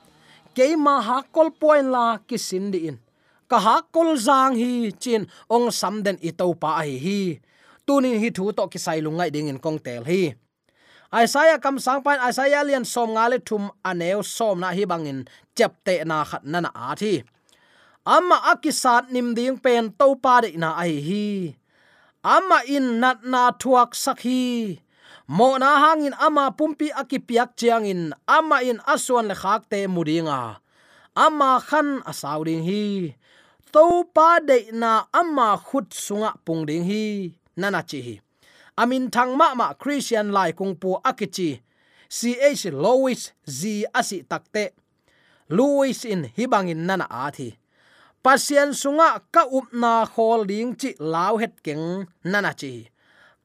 Keima 0.57 1.01
hakol 1.05 1.53
point 1.53 1.85
la 1.85 2.17
kisin 2.25 2.73
di 2.73 2.89
in. 2.89 2.97
Ka 3.45 3.57
hakol 3.61 4.17
zang 4.17 4.57
hi 4.57 4.89
chin 4.97 5.29
ong 5.45 5.69
samden 5.69 6.17
itau 6.21 6.57
pa 6.57 6.81
hi 6.81 6.97
hi. 6.97 7.21
Tunin 7.85 8.17
hi 8.17 8.29
thu 8.33 8.49
to 8.53 8.65
kisai 8.65 8.99
lungai 9.05 9.29
ding 9.29 9.49
in 9.49 9.61
kong 9.61 9.77
tel 9.77 10.03
hi. 10.05 10.33
Isaiah 11.07 11.55
kam 11.55 11.79
sang 11.79 12.03
pan 12.03 12.19
Isaiah 12.19 12.67
lian 12.67 12.83
som 12.83 13.15
nga 13.15 13.31
le 13.31 13.39
thum 13.39 13.71
aneu 13.79 14.19
som 14.27 14.59
na 14.59 14.75
hi 14.75 14.83
bangin 14.83 15.23
chapte 15.55 16.03
na 16.03 16.27
khat 16.27 16.43
na 16.43 16.59
na 16.59 16.69
athi 16.75 17.23
thi. 17.23 17.27
Amma 18.03 18.39
akisat 18.51 19.07
nim 19.11 19.31
ding 19.31 19.55
pen 19.55 19.95
to 19.95 20.19
pa 20.19 20.43
de 20.43 20.51
na 20.59 20.75
ai 20.75 20.99
hi. 20.99 21.55
Amma 22.23 22.59
in 22.67 22.99
nat 22.99 23.23
na 23.23 23.55
thuak 23.55 23.95
sakhi 23.95 24.79
mo 25.31 25.55
na 25.55 25.79
hangin 25.79 26.15
ama 26.19 26.51
pumpi 26.51 26.91
akipiak 26.91 27.55
chiangin 27.55 28.11
ama 28.27 28.59
in 28.59 28.83
aswan 28.83 29.31
le 29.31 29.35
khak 29.35 29.71
te 29.71 29.87
mudinga 29.87 30.59
ama 31.15 31.63
khan 31.63 32.03
asaw 32.03 32.43
ding 32.43 32.67
hi. 32.67 33.15
To 33.71 34.03
pa 34.15 34.43
de 34.43 34.71
na 34.75 35.07
ama 35.15 35.55
khut 35.55 35.87
sunga 35.95 36.35
pung 36.43 36.67
ding 36.67 36.83
hi. 36.83 37.31
Nana 37.55 37.79
chi 37.83 37.99
hi 38.03 38.15
amin 38.81 39.09
thang 39.09 39.33
ma 39.39 39.47
ma 39.59 39.67
christian 39.81 40.27
lai 40.37 40.51
kung 40.59 40.75
pu 40.81 40.89
akichi 41.09 41.49
ch 42.09 42.63
lois 42.83 43.21
z 43.59 43.61
asi 43.99 44.17
takte 44.31 44.63
louis 45.49 45.99
in 46.05 46.21
hibangin 46.37 46.85
nana 46.87 47.07
a 47.09 47.31
pasien 48.23 48.69
sunga 48.81 49.09
ka 49.33 49.43
upna 49.57 49.93
khol 50.13 50.41
ding 50.49 50.71
chi 50.81 50.89
lao 51.13 51.33
het 51.41 51.55
keng 51.65 52.05
nana 52.31 52.51
chi 52.61 52.73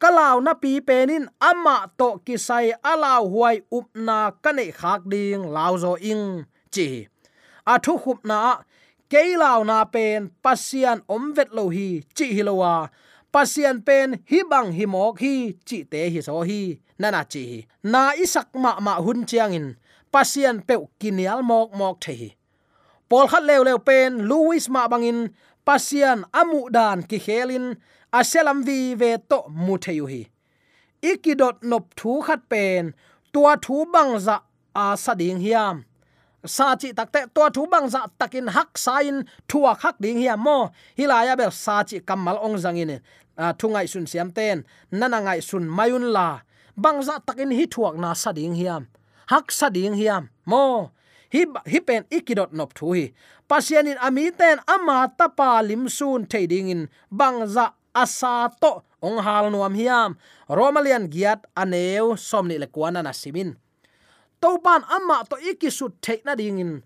kalau 0.02 0.42
na 0.42 0.52
pi 0.62 0.72
penin 0.88 1.24
ama 1.50 1.76
to 1.98 2.08
kisai 2.26 2.74
alaw 2.92 3.22
huai 3.32 3.56
upna 3.78 4.18
kane 4.44 4.66
khak 4.80 5.02
ding 5.12 5.42
lao 5.54 5.72
zo 5.82 5.92
ing 6.12 6.24
chi, 6.74 6.88
a 7.72 7.74
thu 7.84 7.94
khup 8.02 8.20
na 8.30 8.38
keilaw 9.12 9.60
na 9.70 9.78
pen 9.94 10.20
pasian 10.44 10.98
omvet 11.14 11.48
lo 11.56 11.64
hi 11.76 11.88
chi 12.16 12.26
hilowa 12.36 12.74
pasian 13.32 13.80
pen 13.86 14.08
hi 14.30 14.38
bang 14.50 14.72
hi 14.76 14.84
mok 14.94 15.20
hi, 15.24 15.34
chi 15.66 15.78
te 15.90 16.00
hi 16.12 16.20
so 16.20 16.42
hi. 16.48 16.60
Nana 16.98 17.22
chi 17.32 17.44
na 17.92 18.12
isak 18.24 18.48
ma 18.54 18.78
ma 18.86 18.94
hun 19.04 19.24
chiang 19.26 19.54
in. 19.58 19.66
Pasian 20.12 20.56
pe 20.66 20.74
kinial 21.00 21.40
mok 21.50 21.68
mok 21.80 21.96
the 22.04 22.12
hi. 22.20 22.28
Pol 23.08 23.26
khat 23.28 23.42
lew 23.48 23.62
lew 23.64 23.78
pen, 23.78 24.28
louis 24.28 24.68
ma 24.74 24.88
bangin 24.88 25.20
pasian 25.66 26.18
amu 26.40 26.60
dan 26.76 27.02
ki 27.08 27.18
khelin 27.24 27.66
aselam 28.18 28.58
vi 28.66 28.94
ve 29.00 29.10
to 29.30 29.38
mu 29.48 29.74
theyu 29.84 30.06
hi. 30.12 30.22
Ikidot 31.10 31.56
nop 31.70 31.84
thu 31.98 32.20
khat 32.26 32.42
pen. 32.50 32.94
Tua 33.32 33.56
thu 33.64 33.86
bang 33.92 34.12
za 34.26 34.36
a 34.74 34.86
sading 35.04 35.40
hiam. 35.44 35.76
Sa 36.44 36.76
chi 36.80 36.88
takte 36.98 37.20
to 37.34 37.42
thu 37.54 37.66
bang 37.72 37.86
za 37.88 38.00
takin 38.18 38.46
hak 38.56 38.78
sain 38.84 39.16
thua 39.48 39.72
khak 39.82 39.96
ding 40.02 40.18
hiam 40.22 40.40
mo. 40.46 40.58
Hilaya 40.98 41.36
bel 41.36 41.50
sa 41.50 41.82
chi 41.88 41.98
kamal 42.08 42.36
ong 42.46 42.56
zangin 42.64 43.00
a 43.36 43.54
thungai 43.54 43.88
sun 43.88 44.06
siam 44.06 44.30
ten 44.30 44.64
nana 44.90 45.20
ngai 45.20 45.42
sun 45.42 45.68
mayun 45.68 46.12
la. 46.12 46.40
Bang 46.76 47.02
za 47.02 47.20
takin 47.20 47.50
hi 47.52 47.66
thuak 47.66 47.96
na 47.96 48.14
sading 48.14 48.54
hiam. 48.56 48.86
Hak 49.28 49.52
sading 49.52 49.94
hiam. 49.94 50.28
Mo, 50.46 50.90
hi 51.32 51.44
hi 51.66 51.80
pen 51.80 52.04
ikidot 52.10 52.52
nop 52.52 52.74
thu 52.74 52.92
hi. 52.92 53.12
Pasian 53.48 53.86
in 53.86 53.98
ami 54.00 54.30
ten, 54.30 54.58
ama 54.66 55.12
tapa 55.18 55.60
lim 55.62 55.88
sun 55.88 56.26
thading 56.26 56.68
in. 56.70 56.88
Bangza 57.12 57.72
asa 57.94 58.48
to 58.60 58.82
ong 59.02 59.20
hal 59.20 59.50
nuam 59.50 59.74
hiam. 59.76 60.16
Romalian 60.48 61.08
giat 61.12 61.44
aneu 61.56 62.16
somni 62.16 62.58
le 62.58 62.66
kwana 62.66 63.02
na 63.04 63.12
simin. 63.12 63.56
To 64.40 64.58
ban 64.64 64.82
ama 64.88 65.24
to 65.28 65.36
ikisut 65.36 66.00
theina 66.00 66.36
ding 66.36 66.58
in 66.58 66.82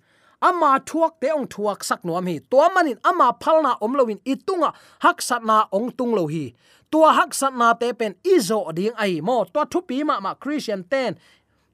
ama 0.49 0.79
thuak 0.88 1.12
te 1.21 1.29
ong 1.37 1.47
thuak 1.53 1.81
sak 1.88 2.00
nuam 2.07 2.26
hi. 2.31 2.37
To 2.50 2.62
manin 2.75 2.99
ama 3.11 3.29
phalna 3.43 3.73
omlowin 3.85 4.21
itunga 4.33 4.71
hak 5.05 5.19
satna 5.29 5.67
ong 5.76 5.91
tung 5.99 6.15
lo 6.19 6.26
hi. 6.35 6.55
Tua 6.91 7.12
hak 7.19 7.35
satna 7.35 7.75
te 7.81 7.93
pen 7.93 8.15
izo 8.35 8.61
ding 8.79 8.95
ai. 8.95 9.21
Mo 9.21 9.45
to 9.45 9.65
thu 9.73 9.81
pi 9.88 10.03
ma 10.09 10.21
ma 10.21 10.35
christian 10.35 10.85
ten. 10.93 11.19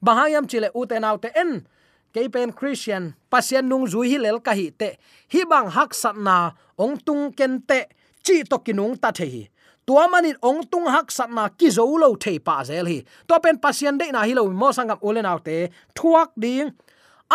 Bahayam 0.05 0.49
chile 0.50 0.69
uten 0.75 1.05
autte 1.05 1.31
en. 1.35 1.67
Pen 2.12 2.52
christian, 2.52 3.14
pasien 3.31 3.64
nung 3.69 3.87
zui 3.87 4.09
hi 4.12 4.19
lel 4.19 4.38
ka 4.41 4.52
hi 4.52 4.71
te. 4.81 4.97
Hi 5.33 5.45
bang 5.50 5.69
hak 5.76 5.91
satna 6.02 6.52
ong 6.79 6.97
tung 7.07 7.33
ken 7.33 7.61
te. 7.69 7.81
Chi 8.25 8.43
to 8.50 8.59
kinung 8.59 8.97
ta 9.00 9.11
the 9.11 9.26
hi. 9.26 9.43
Tua 9.87 10.09
manin 10.09 10.37
ong 10.43 10.62
tung 10.71 10.87
hak 10.87 11.11
satna 11.11 11.49
ki 11.59 11.69
zo 11.76 11.85
lo 12.02 12.14
thei 12.17 12.38
pa 12.38 12.64
zel 12.64 12.87
hi. 12.87 12.99
To 13.29 13.41
pen 13.41 13.59
pasien 13.59 13.99
de 13.99 14.12
na 14.12 14.23
hi 14.29 14.33
lo 14.35 14.49
mo 14.49 14.73
sangam 14.73 14.99
ulen 15.02 15.26
autte 15.26 15.71
thuak 15.97 16.31
ding 16.38 16.73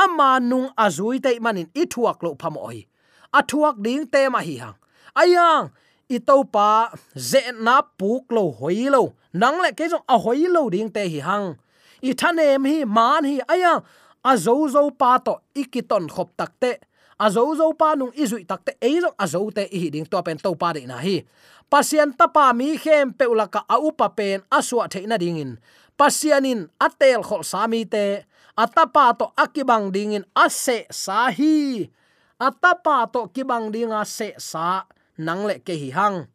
ama 0.03 0.39
nung 0.49 0.69
azui 0.85 1.17
te 1.25 1.31
manin 1.45 1.69
i 1.81 1.83
thuak 1.93 2.23
lo 2.25 2.31
pham 2.41 2.55
oi. 2.69 2.85
A 3.33 3.41
thuak 3.49 3.75
ding 3.85 4.05
te 4.13 4.21
ma 4.33 4.39
hi 4.47 4.55
hang. 4.63 4.77
Ayang 5.21 5.71
i 6.09 6.17
to 6.27 6.43
pa 6.53 6.93
ze 7.29 7.41
na 7.65 7.81
puk 7.99 8.23
lo 8.35 8.43
hoi 8.59 8.89
lo. 8.93 9.03
Nang 9.33 9.57
le 9.63 9.69
ke 9.77 9.85
jong 9.91 10.05
a 10.07 10.15
hoi 10.25 10.45
lo 10.55 10.69
ding 10.69 10.89
te 10.95 11.03
hi 11.13 11.19
hang. 11.29 11.47
I 12.01 12.13
thanem 12.13 12.65
hi, 12.69 12.85
man 12.85 13.25
hi, 13.25 13.41
ayang, 13.49 13.81
a 14.23 14.37
zo 14.37 14.53
zo 14.69 14.83
pa 14.93 15.17
to 15.17 15.33
ikiton 15.57 16.05
khop 16.13 16.29
takte 16.37 16.77
a 17.17 17.29
zo 17.33 17.55
zo 17.57 17.73
pa 17.73 17.95
nung 17.97 18.13
izui 18.13 18.45
takte 18.45 18.77
ei 18.81 19.01
zo 19.01 19.09
a 19.17 19.25
zo 19.25 19.41
te 19.49 19.65
hi 19.65 19.89
ding 19.89 20.05
to 20.05 20.21
pen 20.21 20.37
to 20.37 20.53
pa 20.53 20.73
de 20.77 20.85
na 20.85 21.01
hi. 21.01 21.25
Pasian 21.71 22.13
tapa 22.13 22.53
mi 22.53 22.77
khem 22.77 23.17
peulaka 23.17 23.65
a 23.67 23.81
upa 23.81 24.13
pen 24.13 24.45
aswa 24.53 24.85
theina 24.87 25.17
dingin 25.17 25.57
pasianin 25.97 26.69
atel 26.79 27.25
khol 27.25 27.43
sami 27.43 27.85
te 27.85 28.23
atapa 28.57 29.13
to 29.13 29.29
akibang 29.37 29.93
dingin 29.93 30.25
ase 30.33 30.89
sahi. 30.89 31.85
Atapa 32.37 33.09
to 33.09 33.29
kibang 33.33 33.73
dinga 33.73 34.05
se 34.05 34.33
sa 34.37 34.85
nangle 35.17 35.61
ke 35.61 35.73
hi 35.73 35.89
hang. 35.89 36.29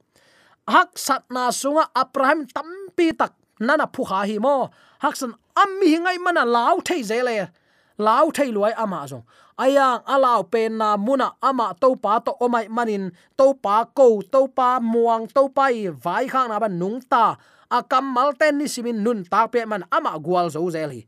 Hak 0.67 0.95
sat 0.99 1.27
na 1.31 1.51
sunga 1.51 1.91
abraham 1.95 2.47
tampi 2.47 3.15
tak 3.15 3.35
nana 3.63 3.87
phu 3.87 4.03
ha 4.07 4.27
hi 4.27 4.39
mo. 4.39 4.71
Hak 5.03 5.15
san 5.19 5.35
ammi 5.55 5.95
hingai 5.95 6.19
mana 6.19 6.43
lau 6.43 6.83
thei 6.83 7.03
zele. 7.03 7.51
Lau 7.99 8.35
thei 8.35 8.51
luai 8.51 8.75
ama 8.75 9.07
zong. 9.07 9.23
Ayang 9.59 10.03
alau 10.07 10.43
pen 10.51 10.79
na 10.79 10.99
muna 10.99 11.39
ama 11.39 11.71
to 11.79 11.95
pa 11.95 12.19
to 12.19 12.35
omai 12.43 12.67
manin. 12.67 13.15
To 13.39 13.55
pa 13.55 13.87
ko 13.87 14.23
to 14.27 14.51
pa 14.51 14.83
muang 14.83 15.31
to 15.31 15.51
pa 15.55 15.71
vai 16.03 16.27
khang 16.27 16.51
na 16.51 16.59
ban 16.59 16.75
nung 16.79 16.99
ta. 17.03 17.39
Akam 17.71 18.11
malten 18.11 18.59
ni 18.59 18.67
simin 18.67 19.07
nun 19.07 19.23
ta 19.23 19.47
pe 19.47 19.63
man 19.71 19.87
ama 19.87 20.19
gwal 20.19 20.51
zo 20.51 20.67
zeli 20.67 21.07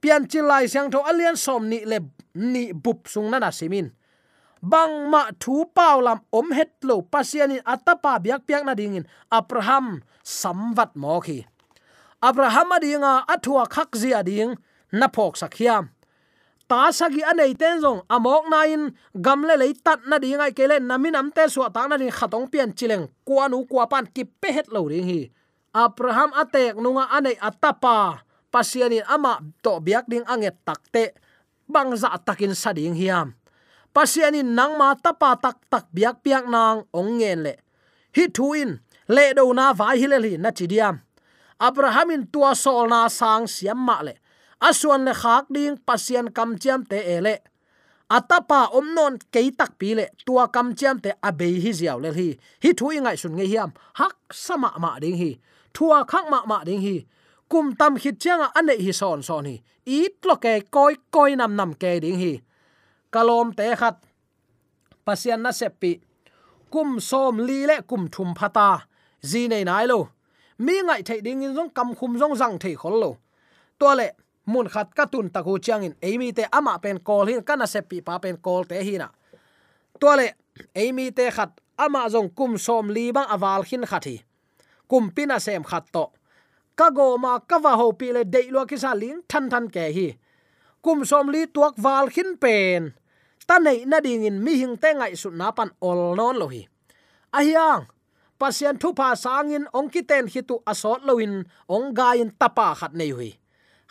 pian 0.00 0.26
chilai 0.26 0.66
sang 0.66 0.90
tho 0.90 1.04
alian 1.04 1.36
som 1.36 1.68
ni 1.68 1.84
le 1.84 2.00
ni 2.34 2.72
bup 2.72 3.08
sung 3.08 3.30
na 3.30 3.38
na 3.38 3.50
simin. 3.52 3.92
Bang 4.60 5.08
ma 5.08 5.32
thu 5.40 5.64
pau 5.72 6.00
lam 6.04 6.20
om 6.32 6.52
het 6.52 6.84
lo 6.84 7.00
pasian 7.00 7.52
in 7.52 7.64
atapa 7.64 8.20
biak 8.20 8.44
piak 8.44 8.64
na 8.64 8.76
dingin 8.76 9.08
abraham 9.32 10.04
samvat 10.24 10.92
mo 10.96 11.20
khi. 11.20 11.46
Abraham 12.20 12.76
adinga 12.76 13.24
athua 13.24 13.64
khak 13.64 13.96
zia 13.96 14.20
ding, 14.20 14.52
na 14.92 15.08
phok 15.08 15.40
sakhiam 15.40 15.88
ta 16.70 16.94
sagi 16.94 17.18
anei 17.26 17.58
ten 17.58 17.82
zong 17.82 18.06
amok 18.06 18.46
na 18.46 18.62
in 18.62 18.94
gamle 19.18 19.58
le 19.58 19.74
tat 19.74 20.06
na 20.06 20.22
ding 20.22 20.38
ai 20.38 20.54
kele 20.54 20.78
namin 20.78 21.18
am 21.18 21.28
te 21.34 21.50
suwa 21.50 21.66
ta 21.74 21.90
na 21.90 21.98
ding 21.98 22.14
khatong 22.14 22.46
pian 22.46 22.70
chileng 22.78 23.10
kwanu 23.26 23.66
kwa 23.66 23.90
pan 23.90 24.06
ki 24.06 24.22
pe 24.40 24.54
het 24.54 24.68
lo 24.70 24.86
ring 24.86 25.06
hi. 25.10 25.22
Abraham 25.74 26.30
atek 26.34 26.78
nunga 26.78 27.10
anei 27.10 27.34
atapa 27.38 28.22
pasianin 28.52 29.06
ama 29.06 29.38
to 29.62 29.80
biak 29.80 30.04
ding 30.10 30.26
anget 30.26 30.58
takte 30.66 31.14
bangza 31.70 32.10
takin 32.26 32.54
sading 32.54 32.94
hiam. 32.94 33.34
Pasianin 33.94 34.54
nangma 34.54 34.94
tapa 34.98 35.38
tak 35.38 35.58
tak 35.70 35.86
biak 35.94 36.22
piak 36.22 36.46
nang 36.46 36.86
ongen 36.94 37.46
le. 37.46 37.54
Hi 38.14 38.26
thuin 38.30 38.78
le 39.08 39.24
do 39.34 39.50
na 39.54 39.72
vai 39.72 39.98
hi 39.98 40.06
le 40.06 40.18
hi 40.18 40.34
na 40.38 40.50
chidiam 40.50 40.98
abrahamin 41.60 42.24
tua 42.32 42.56
sol 42.56 42.88
na 42.88 43.06
sang 43.08 43.44
siam 43.46 43.78
ma 43.78 44.00
le. 44.02 44.16
Asuan 44.60 45.04
le 45.04 45.12
khak 45.12 45.46
ding 45.52 45.76
pasian 45.86 46.32
kam 46.32 46.56
chiam 46.56 46.84
te 46.88 46.96
ele 46.96 47.34
atapa 48.10 48.72
omnon 48.74 49.14
kei 49.30 49.52
tak 49.54 49.78
pi 49.78 49.94
le, 49.94 50.06
tua 50.26 50.48
kam 50.48 50.74
chiam 50.74 50.98
te 51.00 51.10
abe 51.22 51.46
hi 51.64 51.70
ziaw 51.72 51.98
le 52.02 52.10
hi 52.18 52.28
hi 52.62 52.70
thu 52.78 52.90
ingai 52.96 53.16
sun 53.16 53.36
nge 53.36 53.46
hiam. 53.52 53.70
Hak 54.00 54.16
sama 54.32 54.70
ma 54.82 54.98
ding 54.98 55.16
hi. 55.16 55.38
Thua 55.72 56.04
khak 56.04 56.26
ma 56.32 56.42
ma 56.50 56.64
ding 56.64 56.80
hi 56.80 57.06
kum 57.50 57.74
tam 57.76 57.96
khit 58.02 58.16
changa 58.22 58.48
ane 58.58 58.74
hi 58.84 58.92
son 59.00 59.22
son 59.22 59.44
hi. 59.50 59.56
I 59.86 59.98
tlo 60.22 60.34
ke 60.44 60.52
koi 60.74 60.94
koi 61.14 61.34
nam 61.40 61.56
nam 61.56 61.74
ke 61.74 61.90
ding 62.02 62.18
hi. 62.22 62.32
Kalom 63.12 63.48
te 63.58 63.66
khat. 63.80 63.96
Pasian 65.06 65.42
na 65.42 65.50
sepi 65.60 65.92
kum 66.72 67.00
som 67.00 67.38
li 67.48 67.66
le 67.70 67.76
kum 67.90 68.08
thum 68.14 68.34
phata 68.38 68.68
ji 69.30 69.48
nei 69.48 69.64
nai 69.64 69.86
lo. 69.86 70.08
Mi 70.58 70.74
ngai 70.86 71.02
thei 71.08 71.20
ding 71.26 71.42
in 71.42 71.54
jong 71.56 71.70
kam 71.76 71.94
khum 71.98 72.18
jong 72.20 72.34
jang 72.40 72.58
thei 72.62 72.74
khol 72.80 72.96
lo. 73.02 73.10
To 73.80 73.94
le, 73.98 74.08
mun 74.46 74.68
khat 74.68 74.94
ka 74.94 75.04
tun 75.12 75.26
ta 75.34 75.42
ku 75.42 75.58
chang 75.66 75.82
in 75.82 75.94
emi 76.08 76.28
te 76.36 76.44
ama 76.52 76.78
pen 76.82 76.98
call 77.06 77.26
hin 77.26 77.42
kana 77.48 77.66
sepi 77.74 77.98
pa 78.06 78.18
pen 78.22 78.36
call 78.44 78.64
te 78.70 78.76
hi 78.86 78.94
na. 79.02 79.08
To 80.00 80.10
le 80.18 80.26
emi 80.74 81.10
te 81.16 81.30
khat 81.36 81.50
ama 81.84 82.02
jong 82.12 82.30
kum 82.38 82.58
som 82.58 82.86
li 82.96 83.10
bang 83.16 83.28
awal 83.34 83.62
khin 83.68 83.84
khathi 83.90 84.16
kum 84.90 85.10
pina 85.14 85.40
sem 85.40 85.64
khat 85.64 85.84
to 85.92 86.04
ka 86.80 86.88
go 86.88 87.20
ma 87.20 87.36
ka 87.44 87.60
va 87.64 87.76
ho 87.76 87.92
pi 87.92 88.08
le 88.16 88.22
dei 88.24 88.48
lo 88.54 88.64
ki 88.70 88.76
sa 88.80 88.96
ling 88.96 89.20
than 89.28 89.52
than 89.52 89.66
ke 89.74 89.84
hi. 89.96 90.08
Kum 90.84 91.04
som 91.04 91.28
li 91.28 91.44
tuak 91.54 91.76
wal 91.84 92.08
khin 92.14 92.40
pen. 92.42 92.96
Ta 93.48 93.60
nei 93.60 93.84
na 93.90 94.00
ding 94.00 94.24
in 94.24 94.40
mi 94.44 94.52
hing 94.60 94.76
te 94.82 94.88
ngai 94.96 95.12
su 95.22 95.28
na 95.40 95.52
pan 95.56 95.70
ol 95.88 96.00
non 96.16 96.40
lo 96.40 96.46
hi. 96.54 96.62
A 97.36 97.40
hiang 97.44 97.84
pasien 98.40 98.80
thu 98.80 98.88
pa 98.96 99.12
sangin 99.24 99.68
ong 99.76 99.92
ki 99.92 100.02
ten 100.10 100.24
hi 100.32 100.40
tu 100.48 100.56
asot 100.72 101.00
loin 101.08 101.44
ong 101.74 101.86
ga 101.98 102.08
in 102.22 102.32
tapa 102.40 102.72
khat 102.80 102.92
nei 102.96 103.12
hui. 103.16 103.30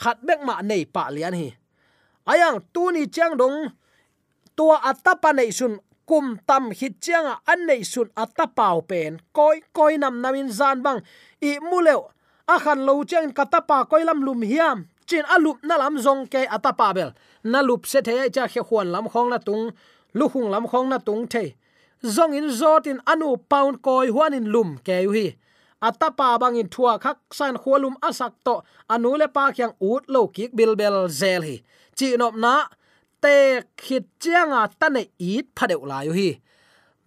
Khat 0.01 0.17
bek 0.27 0.41
ma 0.47 0.55
nei 0.69 0.83
pa 0.95 1.03
lian 1.13 1.37
hi. 1.41 1.49
Ayang 2.31 2.57
tu 2.73 2.89
ni 2.93 3.05
chang 3.15 3.33
dong, 3.41 3.57
tua 4.57 4.77
atapa 4.89 5.29
nei 5.33 5.49
sun, 5.49 5.73
kum 6.09 6.25
tam 6.47 6.63
hit 6.77 6.93
changa 7.05 7.35
an 7.51 7.59
nei 7.69 7.81
sun 7.91 8.09
atapau 8.23 8.81
pen. 8.89 9.21
Koi 9.37 9.61
koi 9.77 9.93
nam 10.01 10.15
namin 10.23 10.49
zan 10.49 10.81
bang. 10.85 10.99
I 11.41 11.61
muleu 11.69 12.01
a 12.53 12.55
khan 12.63 12.79
lo 12.87 13.03
chen 13.09 13.31
katapa 13.37 13.77
koilam 13.89 14.19
lum 14.25 14.41
hiam. 14.41 14.77
Chin 15.05 15.25
alup 15.35 15.57
na 15.63 15.75
lam 15.81 15.95
zong 16.05 16.21
ke 16.33 16.41
atapa 16.55 16.87
bel. 16.95 17.11
Na 17.43 17.59
lup 17.61 17.85
se 17.85 17.99
the 18.01 18.29
cha 18.35 18.47
khe 18.47 18.61
khwan 18.67 18.87
lam 18.93 19.05
khong 19.11 19.29
na 19.29 19.37
tung. 19.37 19.65
Lu 20.17 20.25
khung 20.31 20.49
lam 20.53 20.65
khong 20.71 20.87
na 20.89 20.97
tung 20.97 21.27
the. 21.27 21.53
Zong 22.03 22.33
in 22.39 22.47
zot 22.59 22.87
in 22.87 22.99
anu 23.11 23.37
pound 23.51 23.81
koi 23.81 24.07
huan 24.15 24.33
in 24.33 24.45
lum 24.53 24.79
ke 24.85 24.95
hi. 25.13 25.35
Atapa 25.81 26.39
bang 26.39 26.57
in 26.61 26.69
thua 26.69 26.97
khak 27.03 27.17
san 27.31 27.55
khwalum 27.61 27.95
asak 28.01 28.33
to 28.45 28.55
anu 28.89 29.15
le 29.21 29.27
pa 29.27 29.51
kyang 29.51 29.75
ut 29.81 30.03
lo 30.07 30.27
kik 30.27 30.51
bil 30.57 30.75
bel 30.75 31.07
zel 31.09 31.41
hi. 31.41 31.57
Chi 31.97 32.15
nop 32.17 32.35
na, 32.35 32.53
te 33.21 33.61
khit 33.77 34.05
chianga 34.21 34.61
tane 34.79 35.03
it 35.19 35.47
phadeu 35.55 35.85
la 35.91 36.01
yu 36.01 36.13
hi. 36.19 36.29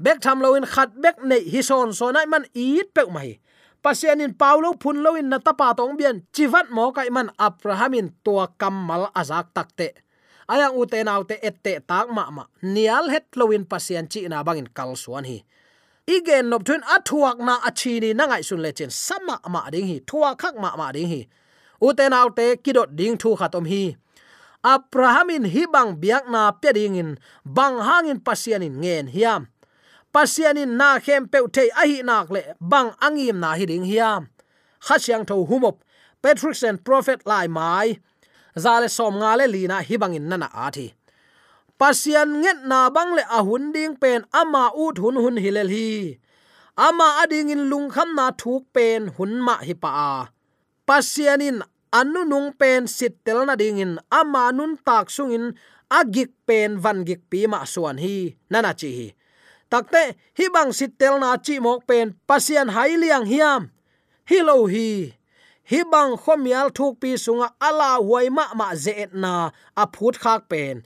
Bek 0.05 0.18
tham 0.24 0.40
lo 0.40 0.55
in 0.55 0.66
khat 0.66 0.90
bek 1.02 1.16
nei 1.24 1.42
hi 1.52 1.61
son 1.68 1.92
so 1.92 2.11
nai 2.11 2.26
man 2.26 2.44
it 2.55 2.94
pek 2.94 3.09
mai 3.16 3.38
pasianin 3.83 4.33
paulo 4.38 4.79
phun 4.79 5.03
loin 5.03 5.29
na 5.29 5.38
tapa 5.42 5.75
tong 5.75 5.99
bian. 5.99 6.23
Chivat 6.33 6.71
mo 6.71 6.95
kai 6.95 7.11
man 7.11 7.35
abrahamin 7.37 8.14
tua 8.25 8.47
kamal 8.57 9.11
azak 9.14 9.51
takte. 9.53 9.99
Ayang 10.49 10.79
ute 10.79 11.03
naute 11.05 11.37
ette 11.42 11.83
tak 11.87 12.07
ma 12.11 12.31
ma. 12.31 12.45
Nial 12.62 13.11
het 13.11 13.35
loin 13.37 13.66
pasian 13.66 14.07
chi 14.07 14.27
na 14.31 14.42
bangin 14.47 14.71
kal 14.71 14.95
suan 14.97 15.27
hi. 15.27 15.45
Igen 16.07 16.51
nop 16.51 16.62
thun 16.66 16.83
athuak 16.83 17.38
na 17.38 17.59
achini 17.62 18.11
na 18.14 18.27
ngai 18.27 18.42
sun 18.42 18.62
lechen 18.62 18.90
sama 18.90 19.38
ma 19.51 19.71
ding 19.71 19.87
hi. 19.87 19.99
Thua 20.09 20.35
khak 20.38 20.55
ma 20.62 20.75
ma 20.79 20.92
ding 20.95 21.11
hi. 21.11 21.21
Ute 21.83 22.07
naute 22.11 22.62
kidot 22.64 22.95
ding 22.99 23.18
thu 23.18 23.35
khatom 23.35 23.66
hi. 23.66 23.99
Abrahamin 24.62 25.45
hi 25.51 25.66
bang 25.66 25.99
biak 25.99 26.31
na 26.31 26.55
pe 26.55 26.71
ding 26.71 26.95
in 26.95 27.18
bang 27.42 27.83
hangin 27.83 28.23
pasianin 28.23 28.79
ngen 28.83 29.11
hiam 29.11 29.52
pasianin 30.14 30.72
na 30.81 30.98
khem 31.05 31.22
pe 31.33 31.38
thei 31.55 31.68
a 31.81 31.85
hi 31.90 31.98
nak 32.09 32.29
le 32.35 32.42
bang 32.61 32.90
angim 33.07 33.38
na 33.42 33.51
hi 33.59 33.64
ding 33.70 33.87
hiam. 33.90 34.22
Kha 34.87 34.96
siang 35.05 35.25
tho 35.29 35.37
humop 35.51 35.77
patrick 36.22 36.62
and 36.68 36.85
prophet 36.87 37.20
lai 37.31 37.46
mai. 37.46 37.88
Zale 38.62 38.88
som 38.96 39.14
nga 39.20 39.37
le 39.38 39.46
lina 39.55 39.79
hi 39.88 39.94
bangin 40.03 40.27
nana 40.31 40.48
athi 40.66 40.88
pasian 41.83 42.38
nget 42.38 42.62
na 42.70 42.87
bang 42.94 43.11
le 43.18 43.27
a 43.27 43.42
hun 43.42 43.75
ding 43.75 43.98
pen 43.98 44.22
ama 44.31 44.70
ut 44.70 45.03
hun 45.03 45.18
hun 45.18 45.37
hilel 45.42 45.66
hi. 45.66 46.14
Ama 46.79 47.27
ading 47.27 47.51
in 47.51 47.66
lung 47.66 47.90
kham 47.90 48.14
na 48.14 48.31
thuk 48.31 48.70
pen 48.70 49.11
hun 49.18 49.42
ma 49.46 49.59
hi 49.66 49.75
pa 49.83 49.90
a. 49.90 50.14
Pasianin 50.87 51.59
anu 51.98 52.22
nung 52.22 52.55
pen 52.61 52.87
sit 52.87 53.14
tel 53.27 53.42
na 53.48 53.59
ding 53.59 53.83
in 53.83 53.98
ama 54.14 54.55
nun 54.55 54.79
tak 54.87 55.11
sung 55.11 55.35
in 55.35 55.46
agik 55.98 56.31
pen 56.46 56.79
van 56.79 57.03
gik 57.09 57.22
pi 57.31 57.51
ma 57.51 57.66
suan 57.72 57.98
hi. 57.98 58.38
Nana 58.53 58.70
chi 58.79 58.90
hi 58.98 59.09
takte 59.73 60.21
hi 60.37 60.47
bang 60.53 60.69
sit 60.69 61.01
tel 61.01 61.17
na 61.17 61.41
chi 61.41 61.57
mok 61.57 61.89
pen 61.89 62.13
pasian 62.29 62.69
hai 62.77 62.93
liang 63.01 63.25
hiam. 63.25 63.73
Hi 64.29 64.39
lo 64.45 64.69
hi 64.69 65.17
hi 65.71 65.81
bang 65.93 66.13
khomial 66.23 66.69
thuk 66.77 67.01
pi 67.01 67.17
sunga 67.25 67.49
ala 67.69 67.97
huai 68.05 68.29
ma 68.37 68.45
ma 68.53 68.69
ze 68.77 69.09
na 69.17 69.49
a 69.83 69.85
phut 69.95 70.15
khak 70.23 70.43
pen. 70.53 70.85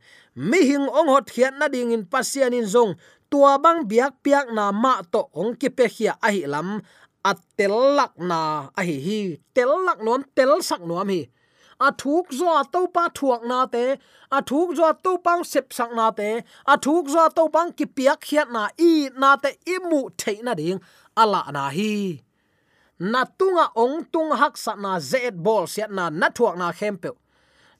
Mi 0.49 0.61
hing 0.69 0.87
ong 0.99 1.11
hot 1.11 1.27
khiat 1.35 1.59
na 1.59 1.67
ding 1.67 1.91
in 1.91 2.07
pasian 2.07 2.55
in 2.55 2.69
zong, 2.75 2.95
tua 3.31 3.59
bang 3.59 3.83
biak 3.91 4.23
piak 4.23 4.47
na 4.55 4.71
ma 4.71 5.03
to 5.13 5.23
ong 5.35 5.59
ki 5.59 5.69
pe 5.77 5.87
khia 5.95 6.13
a 6.23 6.29
hi 6.31 6.47
lam, 6.47 6.79
a 7.25 7.33
tel 7.59 7.75
lak 7.99 8.15
na 8.23 8.71
a 8.79 8.83
hi 8.87 8.97
hi, 9.07 9.21
tel 9.55 9.73
lak 9.87 9.99
non, 10.07 10.23
tel 10.37 10.63
sak 10.63 10.87
nuam 10.87 11.11
hi 11.11 11.27
a 11.81 11.93
thuk 11.93 12.31
zo 12.33 12.63
to 12.73 12.87
pa 12.89 13.09
thuak 13.09 13.45
na 13.47 13.67
te, 13.67 13.97
a 14.31 14.43
thuk 14.43 14.77
zo 14.77 14.93
to 15.05 15.19
pang 15.19 15.45
sep 15.45 15.73
sak 15.73 15.91
na 15.95 16.11
te, 16.11 16.43
a 16.67 16.77
thuk 16.79 17.09
zo 17.09 17.29
to 17.37 17.49
pang 17.49 17.73
ki 17.73 17.87
piak 17.87 18.21
khiat 18.21 18.51
na 18.51 18.69
i 18.79 19.09
na 19.17 19.37
te 19.37 19.51
i 19.67 19.79
mu 19.89 20.09
thei 20.17 20.41
na 20.43 20.55
ding. 20.55 20.81
Ala 21.17 21.43
na 21.53 21.69
hi. 21.71 22.21
Na 22.99 23.25
tunga 23.39 23.67
ong 23.77 24.05
tung 24.13 24.33
hak 24.41 24.57
sa 24.57 24.75
na 24.75 24.99
zet 24.99 25.35
bol 25.37 25.65
siat 25.67 25.91
na 25.91 26.09
na 26.11 26.29
thuak 26.29 26.57
na 26.57 26.73
khempe 26.73 27.11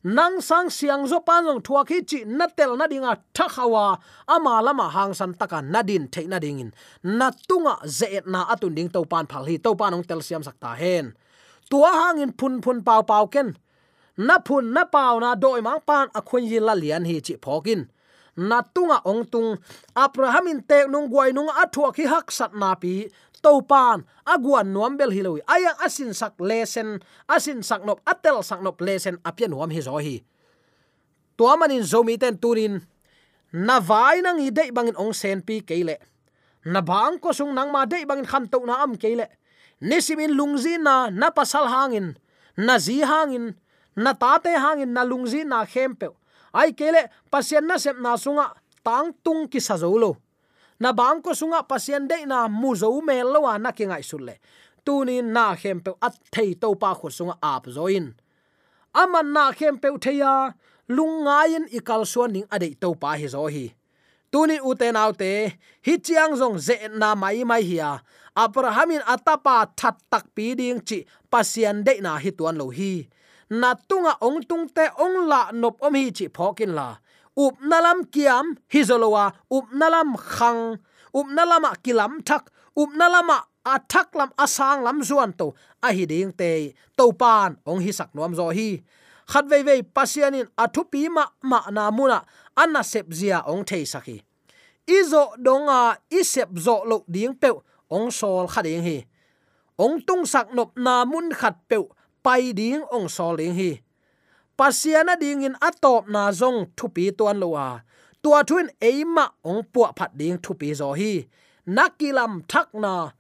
nang 0.07 0.39
sang 0.41 0.71
siang 0.71 1.03
zo 1.11 1.19
pan 1.19 1.43
long 1.45 1.59
thua 1.59 1.83
khi 1.83 1.99
chi 2.07 2.23
na 2.25 2.47
tel 2.47 2.77
na 2.79 2.87
dinga 2.87 3.13
tha 3.35 3.49
khawa 3.49 3.99
ama 4.29 4.63
lama 4.63 4.87
hang 4.89 5.15
san 5.15 5.35
taka 5.35 5.59
nadin 5.63 6.07
the 6.13 6.23
na 6.27 6.39
ding 6.39 6.61
in. 6.61 6.71
Na 7.03 7.31
tunga 7.49 7.75
zet 7.83 8.25
na 8.27 8.47
atun 8.47 8.75
ding 8.75 8.89
to 8.89 9.05
pan 9.05 9.27
phal 9.27 9.45
hi 9.49 9.57
to 9.57 9.75
pan 9.75 9.95
ong 9.95 10.05
tel 10.05 10.21
siam 10.23 10.43
sakta 10.47 10.77
hen. 10.79 11.15
Tua 11.71 11.91
hang 11.91 12.21
in 12.23 12.31
phun 12.39 12.63
phun 12.63 12.85
pau 12.85 13.03
pau 13.03 13.27
ken 13.27 13.57
na 14.17 14.39
phun 14.41 14.73
na 14.73 14.85
pau 14.85 15.21
na 15.21 15.35
doi 15.35 15.61
mang 15.61 15.81
pan 15.87 16.09
a 16.15 16.21
khun 16.23 16.45
yi 16.45 16.59
la 16.61 16.75
lian 16.75 17.05
hi 17.05 17.21
chi 17.21 17.35
phokin 17.45 17.89
na 18.37 18.61
tunga 18.75 18.99
ong 19.05 19.25
tung 19.33 19.57
abraham 19.97 20.47
in 20.53 20.61
te 20.69 20.85
nung 20.89 21.09
guai 21.09 21.33
nung 21.33 21.49
a 21.49 21.65
thua 21.69 21.93
khi 21.97 22.05
hak 22.05 22.29
sat 22.33 22.53
na 22.53 22.75
pi 22.75 23.09
to 23.43 23.63
pan 23.63 24.05
aguan 24.27 24.73
nuam 24.75 24.97
bel 24.99 25.13
hiloi 25.13 25.41
aya 25.47 25.73
asin 25.85 26.11
sak 26.11 26.35
lesen, 26.41 26.99
asin 27.29 27.63
sak 27.63 27.85
nop, 27.87 28.01
atel 28.03 28.43
sak 28.43 28.61
nop 28.65 28.81
lesen 28.81 29.17
apian 29.23 29.51
nuam 29.55 29.71
hi 29.71 29.81
zo 29.81 29.97
hi. 30.03 30.25
To 31.37 31.45
manin 31.57 31.85
zomi 31.85 32.17
ten 32.19 32.41
turin 32.41 32.81
na 33.53 33.81
vai 33.81 34.21
nang 34.25 34.41
i 34.41 34.51
dei 34.51 34.73
bangin 34.73 34.97
ong 34.97 35.13
sen 35.13 35.45
pi 35.47 35.61
keile. 35.61 36.01
Na 36.67 36.81
bang 36.81 37.21
ko 37.23 37.31
sung 37.31 37.55
nang 37.55 37.71
ma 37.71 37.85
dei 37.87 38.03
bangin 38.09 38.27
kham 38.27 38.49
to 38.49 38.59
na 38.67 38.83
am 38.83 38.97
keile. 38.97 39.29
Nisimin 39.81 40.33
lungzi 40.33 40.81
na 40.81 41.13
na 41.13 41.31
pasal 41.31 41.69
hangin. 41.69 42.17
Na 42.57 42.81
zi 42.81 43.05
hangin 43.05 43.55
na 43.97 44.13
tate 44.13 44.53
hangin 44.53 44.93
na 44.93 45.03
lungzi 45.05 45.45
na 45.45 45.65
khempe 45.65 46.09
ai 46.55 46.73
kele 46.73 47.09
pasien 47.31 47.65
na 47.67 47.77
sep 47.79 47.97
na 47.99 48.17
sunga, 48.17 48.53
tang 48.85 49.13
tung 49.25 49.49
ki 49.49 49.59
sajolo 49.59 50.17
na 50.81 50.93
bang 50.93 51.23
ko 51.25 51.33
sunga, 51.33 51.65
pasien 51.65 52.09
de 52.09 52.27
na 52.27 52.49
mu 52.49 52.77
zo 52.77 53.01
me 53.01 53.23
lo 53.23 53.41
wa 53.49 53.59
na 53.59 53.73
ki 53.73 53.87
ngai 53.87 54.05
sulle 54.05 54.37
ni 54.87 55.23
na 55.23 55.57
khem 55.57 55.81
pe 55.81 55.91
at 56.03 56.15
thei 56.31 56.55
to 56.55 56.75
pa 56.79 56.95
khu 56.95 57.11
sunga 57.11 57.35
ap 57.43 57.67
zoin 57.67 58.15
aman 58.95 59.33
na 59.35 59.51
khem 59.53 59.79
pe 59.83 59.89
theya 59.99 60.55
lungain 60.89 61.67
ikal 61.75 62.07
suan 62.07 62.31
ning 62.33 62.47
ade 62.55 62.79
to 62.79 62.95
pa 62.95 63.19
hi 63.19 63.27
zo 63.27 63.47
hi. 63.51 63.75
Tunin 64.31 64.63
uten 64.63 64.97
autte 64.97 65.59
hi 65.87 65.95
chiang 65.99 66.35
zong 66.39 66.59
ze 66.59 66.77
na 67.01 67.15
mai 67.15 67.43
mai 67.45 67.63
hiya 67.63 68.03
abrahamin 68.37 69.03
atapa 69.03 69.67
that 69.77 69.97
tak 70.11 70.27
pi 70.35 70.55
ding 70.55 70.81
chi 70.89 70.99
pasian 71.31 71.85
de 71.87 72.01
na 72.01 72.19
hi 72.19 72.31
tuan 72.31 72.57
lo 72.59 72.71
hi 72.71 73.09
na 73.51 73.75
tunga 73.89 74.19
ong 74.21 74.43
tung 74.49 74.67
te 74.69 74.89
ong 74.99 75.29
la 75.31 75.51
nop 75.53 75.83
om 75.83 75.95
hi 75.95 76.11
chi 76.11 76.27
phokin 76.29 76.75
la. 76.75 76.97
Up 77.37 77.61
nalam 77.61 78.09
kiam 78.09 78.57
hi 78.73 78.81
zolowa, 78.81 79.33
up 79.51 79.67
nalam 79.73 80.17
khang, 80.17 80.79
up 81.15 81.27
nalama 81.29 81.77
kilam 81.85 82.25
thak, 82.25 82.49
up 82.77 82.91
nalama 82.97 83.45
athak 83.65 84.15
lam 84.15 84.31
asang 84.39 84.83
lam 84.83 85.03
zuan 85.03 85.37
to. 85.37 85.53
A 85.83 85.93
hi 85.93 86.05
ding 86.07 86.33
te 86.33 86.75
to 86.97 87.13
pan 87.13 87.57
ong 87.67 87.81
hi 87.85 87.93
sak 87.93 88.15
nuam 88.15 88.33
zo 88.35 88.49
hi. 88.51 88.81
Khat 89.27 89.45
vei 89.51 89.63
vei 89.63 89.83
pasianin 89.83 90.47
athu 90.57 90.85
pi 90.91 91.09
ma 91.09 91.27
ma 91.43 91.61
na 91.71 91.91
muna 91.91 92.23
anna 92.57 92.83
sep 92.83 93.13
zia 93.13 93.43
ong 93.47 93.65
thei 93.69 93.85
saki. 93.85 94.23
Izo 94.87 95.35
donga 95.37 95.99
isep 96.11 96.51
zo 96.57 96.85
lo 96.87 97.05
ding 97.09 97.35
pe 97.35 97.51
ong 97.91 98.11
sol 98.11 98.47
khading 98.49 98.83
hi. 98.87 98.99
Ong 99.79 100.01
tung 100.07 100.25
sak 100.25 100.55
nop 100.55 100.73
na 100.79 101.05
mun 101.05 101.29
khat 101.35 101.57
pe 101.69 101.77
pai 102.27 102.51
ding 102.59 102.83
ong 102.91 103.07
sol 103.17 103.39
ding 103.39 103.55
hi. 103.55 103.71
Pasiana 104.59 105.15
ding 105.23 105.47
in 105.47 105.55
atop 105.69 106.11
na 106.11 106.23
zong 106.41 106.59
thupi 106.77 107.05
tuan 107.19 107.39
lowa 107.43 107.87
tua 108.27 108.43
thuin 108.43 108.67
eima 108.83 109.27
ong 109.47 109.63
puwa 109.73 109.95
phat 109.99 110.11
ding 110.19 110.39
thupi 110.45 110.75
zo 110.75 110.91
hi. 110.99 111.13
Nakilam 111.77 112.43
thak 112.51 112.75
na. 112.75 113.15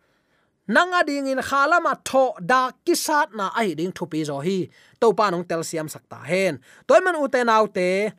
Nanga 0.74 1.00
ding 1.06 1.30
in 1.30 1.38
khalama 1.38 1.94
tho 2.08 2.34
da 2.50 2.74
kisat 2.84 3.30
na 3.38 3.54
ai 3.54 3.78
ding 3.78 3.92
thupi 3.94 4.26
zo 4.26 4.42
hi. 4.46 4.58
To 5.00 5.14
pa 5.18 5.30
nong 5.30 5.46
tel 5.46 5.62
siam 5.62 5.86
sakta 5.94 6.18
hen. 6.30 6.58
Toy 6.86 6.98
man 7.04 7.16
ute 7.22 7.40
nau 7.46 7.66
te 7.76 8.10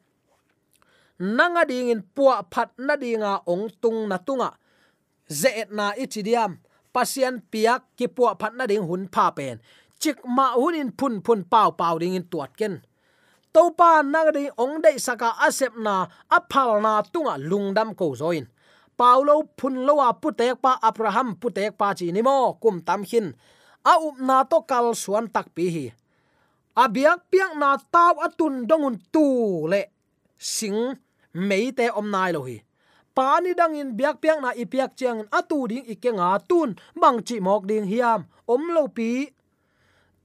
nanga 1.20 1.64
ding 1.68 1.92
in 1.92 2.02
puwa 2.16 2.36
phat 2.54 2.70
na 2.80 2.96
dinga 2.96 3.44
ong 3.52 3.68
tung 3.82 4.08
na 4.08 4.18
tunga. 4.28 4.56
Zeet 5.28 5.68
na 5.78 5.92
ichidiam. 6.04 6.52
Pasian 6.96 7.44
piak 7.52 7.82
ki 7.98 8.08
puwa 8.16 8.32
phat 8.40 8.56
na 8.56 8.64
ding 8.72 8.88
hun 8.88 9.04
pha 9.12 9.26
pen 9.36 9.60
chik 10.02 10.18
ma 10.26 10.54
hun 10.60 10.76
in 10.76 10.92
phun 10.98 11.22
phun 11.26 11.42
pau 11.52 11.70
pau 11.80 11.96
ding 12.02 12.16
in 12.20 12.26
tuat 12.32 12.52
ken. 12.60 12.74
To 13.54 13.72
pa 13.78 14.02
na 14.02 14.30
ri 14.36 14.46
ong 14.64 14.82
dei 14.84 14.98
saka 15.06 15.30
asep 15.48 15.74
na 15.86 16.06
aphal 16.38 16.82
na 16.86 17.02
tunga 17.14 17.36
lungdam 17.50 17.90
ko 18.00 18.14
zoin. 18.14 18.46
Paulo 18.98 19.36
phun 19.58 19.86
lowa 19.88 20.10
putek 20.22 20.58
pa 20.64 20.72
abraham 20.88 21.38
putek 21.42 21.78
pa 21.80 21.94
chi 21.98 22.12
ni 22.12 22.22
mo 22.22 22.58
kum 22.62 22.82
tam 22.88 23.02
hin. 23.10 23.28
A 23.86 23.94
up 24.08 24.18
na 24.20 24.44
to 24.44 24.62
kal 24.70 24.94
suan 25.04 25.26
tak 25.36 25.48
pi 25.56 25.66
hi. 25.76 25.86
Abiak 26.84 27.20
piak 27.32 27.54
na 27.62 27.70
taw 27.94 28.16
atun 28.26 28.68
dongun 28.70 28.98
tu 29.14 29.26
le 29.72 29.82
sing 30.38 30.80
meite 31.34 31.86
om 32.00 32.08
nai 32.14 32.32
lo 32.36 32.42
hi. 32.50 32.58
Pani 33.18 33.58
dang 33.58 33.74
in 33.74 33.98
biak 33.98 34.22
piak 34.22 34.38
na 34.42 34.50
ipiak 34.54 34.92
chiang 34.94 35.26
atu 35.34 35.66
ding 35.70 35.86
ikenga 35.94 36.38
tun 36.50 36.70
bang 37.02 37.18
chi 37.28 37.38
mok 37.42 37.64
ding 37.70 37.86
hiam 37.90 38.30
om 38.54 38.64
lo 38.76 38.84
pi 38.98 39.10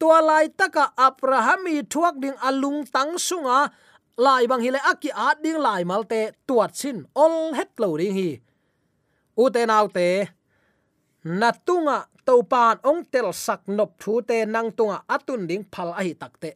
tua 0.03 0.19
lai 0.19 0.51
taka 0.51 0.91
abrahami 0.99 1.87
thuak 1.87 2.19
ding 2.19 2.35
alung 2.43 2.83
tang 2.83 3.15
sunga. 3.15 3.71
Lai 4.19 4.51
bang 4.51 4.59
hile 4.59 4.81
aki 4.83 5.15
a 5.15 5.38
ding 5.38 5.62
lai 5.62 5.87
malte 5.87 6.35
tuat 6.43 6.75
sin 6.75 7.07
ol 7.15 7.55
het 7.55 7.71
lo 7.79 7.95
ding 7.95 8.11
hi. 8.19 8.31
U 9.38 9.47
te 9.55 9.62
nau 9.62 9.87
te 9.87 10.27
natunga 11.23 12.11
topan 12.27 12.83
ong 12.83 13.07
tel 13.12 13.31
sak 13.31 13.62
nop 13.71 13.95
thu 14.03 14.19
te 14.27 14.43
nang 14.43 14.75
tunga 14.75 14.99
atun 15.07 15.47
ding 15.47 15.62
phal 15.71 15.95
a 15.95 16.03
hi 16.03 16.12
takte 16.19 16.51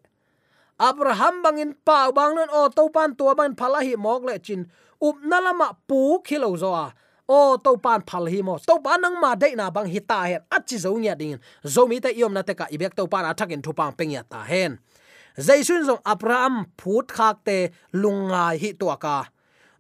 abraham 0.88 1.34
bangin 1.44 1.72
pa 1.86 2.10
bang 2.16 2.34
non 2.34 2.50
o 2.50 2.66
topan 2.68 3.14
tua 3.18 3.32
ban 3.38 3.54
phal 3.58 3.78
a 3.78 3.80
hi 3.86 3.94
mok 4.04 4.22
le 4.28 4.34
chin 4.46 4.62
up 5.06 5.16
nalama 5.30 5.68
pu 5.88 6.18
khilo 6.26 6.50
zo 6.62 6.70
a 6.74 6.86
o 7.28 7.56
to 7.58 7.76
pan 7.76 8.00
phal 8.06 8.30
hi 8.30 8.40
mo 8.42 8.58
to 8.58 8.78
pan 8.78 9.02
nang 9.02 9.18
ma 9.20 9.34
dei 9.34 9.54
na 9.58 9.70
bang 9.70 9.90
hita 9.90 10.18
hen 10.30 10.40
achi 10.50 10.78
zo 10.78 10.94
nya 10.94 11.14
ding 11.18 11.38
zo 11.66 11.86
mi 11.90 11.98
te 12.00 12.10
yom 12.14 12.32
na 12.32 12.42
te 12.42 12.54
ka 12.54 12.66
ibek 12.70 12.94
to 12.94 13.06
pan 13.06 13.26
athakin 13.26 13.62
thu 13.62 13.72
pang 13.74 13.92
peng 13.98 14.14
ya 14.14 14.22
ta 14.22 14.46
hen 14.46 14.78
jaisun 15.46 15.82
zong 15.88 16.02
abraham 16.06 16.70
phut 16.78 17.10
khak 17.10 17.42
te 17.44 17.58
lungai 17.92 18.54
hi 18.62 18.70
to 18.78 18.86
ka 19.04 19.18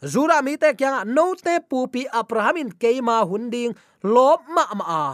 zura 0.02 0.42
mi 0.42 0.56
te 0.58 0.74
kya 0.74 1.06
no 1.06 1.34
te 1.38 1.62
pu 1.70 1.86
pi 1.86 2.02
abraham 2.12 2.56
in 2.62 2.70
keima 2.82 3.22
hunding 3.30 3.72
lob 4.02 4.40
ma 4.50 4.64
ma 4.74 4.84
a 4.84 5.06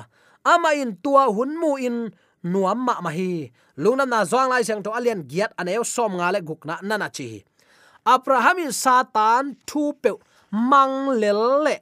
ama 0.52 0.70
in 0.74 0.96
tua 1.04 1.28
hun 1.30 1.52
mu 1.60 1.76
in 1.76 2.10
nuam 2.42 2.78
ma 2.86 2.98
ma 3.04 3.10
hi 3.14 3.52
lungnam 3.78 4.08
na 4.10 4.24
zong 4.24 4.50
lai 4.50 4.64
sang 4.66 4.82
to 4.82 4.90
alian 4.90 5.22
giat 5.30 5.52
aneu 5.60 5.84
som 5.84 6.16
nga 6.18 6.32
le 6.34 6.40
gukna 6.42 6.80
nana 6.82 7.08
chi 7.16 7.44
abraham 8.14 8.58
in 8.58 8.72
satan 8.72 9.54
thu 9.68 9.94
pe 10.02 10.10
mang 10.50 11.14
lel 11.20 11.62
le 11.64 11.76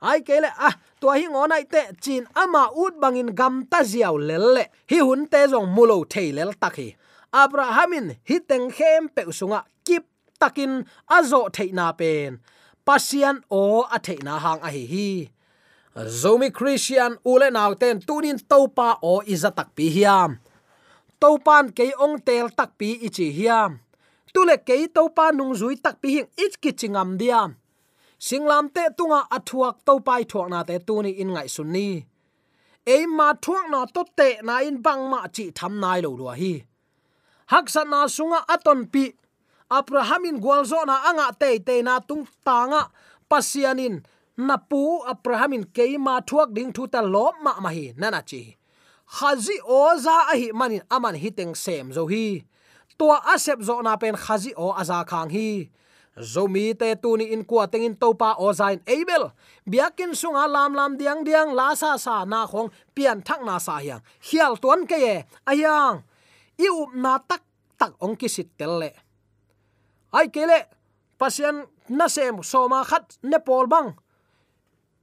ai 0.00 0.20
kể 0.20 0.24
kele 0.26 0.50
à, 0.66 0.70
tua 1.00 1.14
hi 1.14 1.26
ngon 1.28 1.52
ai 1.56 1.64
tệ 1.72 1.82
chin 2.00 2.24
ama 2.34 2.62
ut 2.82 2.94
bangin 3.02 3.30
gam 3.38 3.54
ta 3.70 3.82
ziaw 3.82 4.16
lelle 4.28 4.64
hi 4.90 4.98
hun 5.06 5.26
te 5.32 5.40
jong 5.52 5.68
mulo 5.74 6.04
thei 6.12 6.32
lel 6.32 6.52
takhi 6.62 6.88
abrahamin 7.32 8.06
hi 8.28 8.36
teng 8.48 8.70
khem 8.76 9.08
pe 9.14 9.22
usunga 9.30 9.60
kip 9.86 10.04
takin 10.40 10.72
azo 11.16 11.40
theina 11.56 11.86
pen 11.98 12.38
pasian 12.90 13.36
o 13.50 13.86
a 13.96 13.98
theina 14.06 14.34
hang 14.44 14.60
a 14.66 14.68
hi 14.76 14.84
hi. 14.92 15.10
Zomi 16.20 16.48
christian 16.58 17.12
ule 17.32 17.48
naw 17.50 17.74
ten 17.74 18.00
tunin 18.08 18.38
topa 18.50 18.88
o 19.02 19.22
iza 19.26 19.50
tak 19.58 19.68
pi 19.76 19.86
hiam. 19.96 20.38
Topan 21.20 21.70
ke 21.76 21.92
ong 22.04 22.16
tel 22.26 22.48
tak 22.58 22.70
pi 22.78 22.88
ichi 23.06 23.28
hiam. 23.38 23.78
Tule 24.34 24.56
ke 24.66 24.74
topa 24.96 25.30
nung 25.32 25.54
zui 25.60 25.76
tak 25.84 26.00
pi 26.02 26.08
hing 26.14 26.28
ich 26.44 26.56
kichingam 26.62 27.18
diam 27.20 27.54
singlam 28.26 28.66
te 28.74 28.84
tunga 28.98 29.20
athuak 29.36 29.76
to 29.86 29.92
pai 30.06 30.22
thuak 30.30 30.48
na 30.52 30.60
te 30.68 30.76
tu 30.86 30.94
ni 31.04 31.10
in 31.22 31.30
ngai 31.34 31.48
sun 31.54 31.68
ni. 31.76 31.88
Ei 32.94 33.02
ma 33.18 33.28
thuak 33.44 33.66
na 33.72 33.80
to 33.94 34.02
te 34.18 34.28
na 34.46 34.54
in 34.68 34.76
bang 34.84 35.02
ma 35.12 35.20
chi 35.34 35.44
tham 35.58 35.72
nai 35.82 36.00
lo 36.04 36.10
lo 36.20 36.26
hi. 36.40 36.54
Hak 37.52 37.66
san 37.74 37.88
na 37.92 38.00
sunga 38.16 38.40
aton 38.54 38.80
pi. 38.92 39.04
Abrahamin 39.78 40.36
gwalzo 40.42 40.78
na 40.90 40.96
anga 41.08 41.26
te 41.40 41.50
te 41.66 41.76
na 41.86 41.94
tung 42.08 42.24
tanga 42.46 42.82
pasianin 43.30 43.94
na 44.36 44.56
pu 44.70 44.80
abrahamin 45.12 45.64
ma 46.06 46.14
thuak 46.28 46.48
ding 46.56 46.72
thu 46.76 46.82
ta 46.92 47.00
lo 47.14 47.24
ma 47.44 47.52
ma 47.64 47.70
hi 47.76 47.84
nana 48.00 48.20
chi. 48.30 48.42
Khazi 49.16 49.56
oza 49.66 50.16
ahi 50.32 50.52
manin 50.52 50.82
aman 50.90 51.16
hiteng 51.22 51.54
sem 51.56 51.86
zo 51.96 52.06
hi. 52.12 52.44
To 52.98 53.06
asep 53.34 53.58
zo 53.68 53.80
na 53.80 53.96
pen 53.96 54.14
khazi 54.24 54.52
o 54.56 54.66
aza 54.80 54.98
khang 55.10 55.30
hi 55.36 55.48
zomi 56.22 56.74
te 56.74 56.94
tu 56.96 57.16
ni 57.16 57.32
in 57.32 57.44
kwa 57.44 57.66
tengin 57.66 57.96
topa 57.96 58.36
o 58.38 58.50
abel. 58.50 59.32
Biakin 59.66 60.14
sunga 60.14 60.46
lam 60.48 60.74
lam 60.74 60.96
diang 60.96 61.24
diang 61.24 61.54
la 61.54 61.74
sa 61.74 61.96
sa 61.96 62.24
na 62.24 62.46
khong 62.46 62.70
pian 62.94 63.22
thak 63.22 63.44
na 63.44 63.58
sa 63.58 63.78
hiang. 63.78 64.00
Hial 64.20 64.56
tuan 64.60 64.86
ke 64.86 64.96
ye, 64.96 65.24
ayang. 65.46 66.02
I 66.60 66.68
up 66.68 66.92
na 66.94 67.18
tak 67.18 67.42
tak 67.78 67.96
ong 68.00 68.16
ki 68.16 68.28
sit 68.28 68.52
tel 68.58 68.80
le. 68.80 68.90
Ai 70.12 70.28
kele 70.28 70.68
pasian 71.16 71.64
na 71.88 72.06
sem 72.08 72.42
soma 72.42 72.84
khat 72.84 73.16
ne 73.22 73.38
pol 73.40 73.66
bang. 73.66 73.96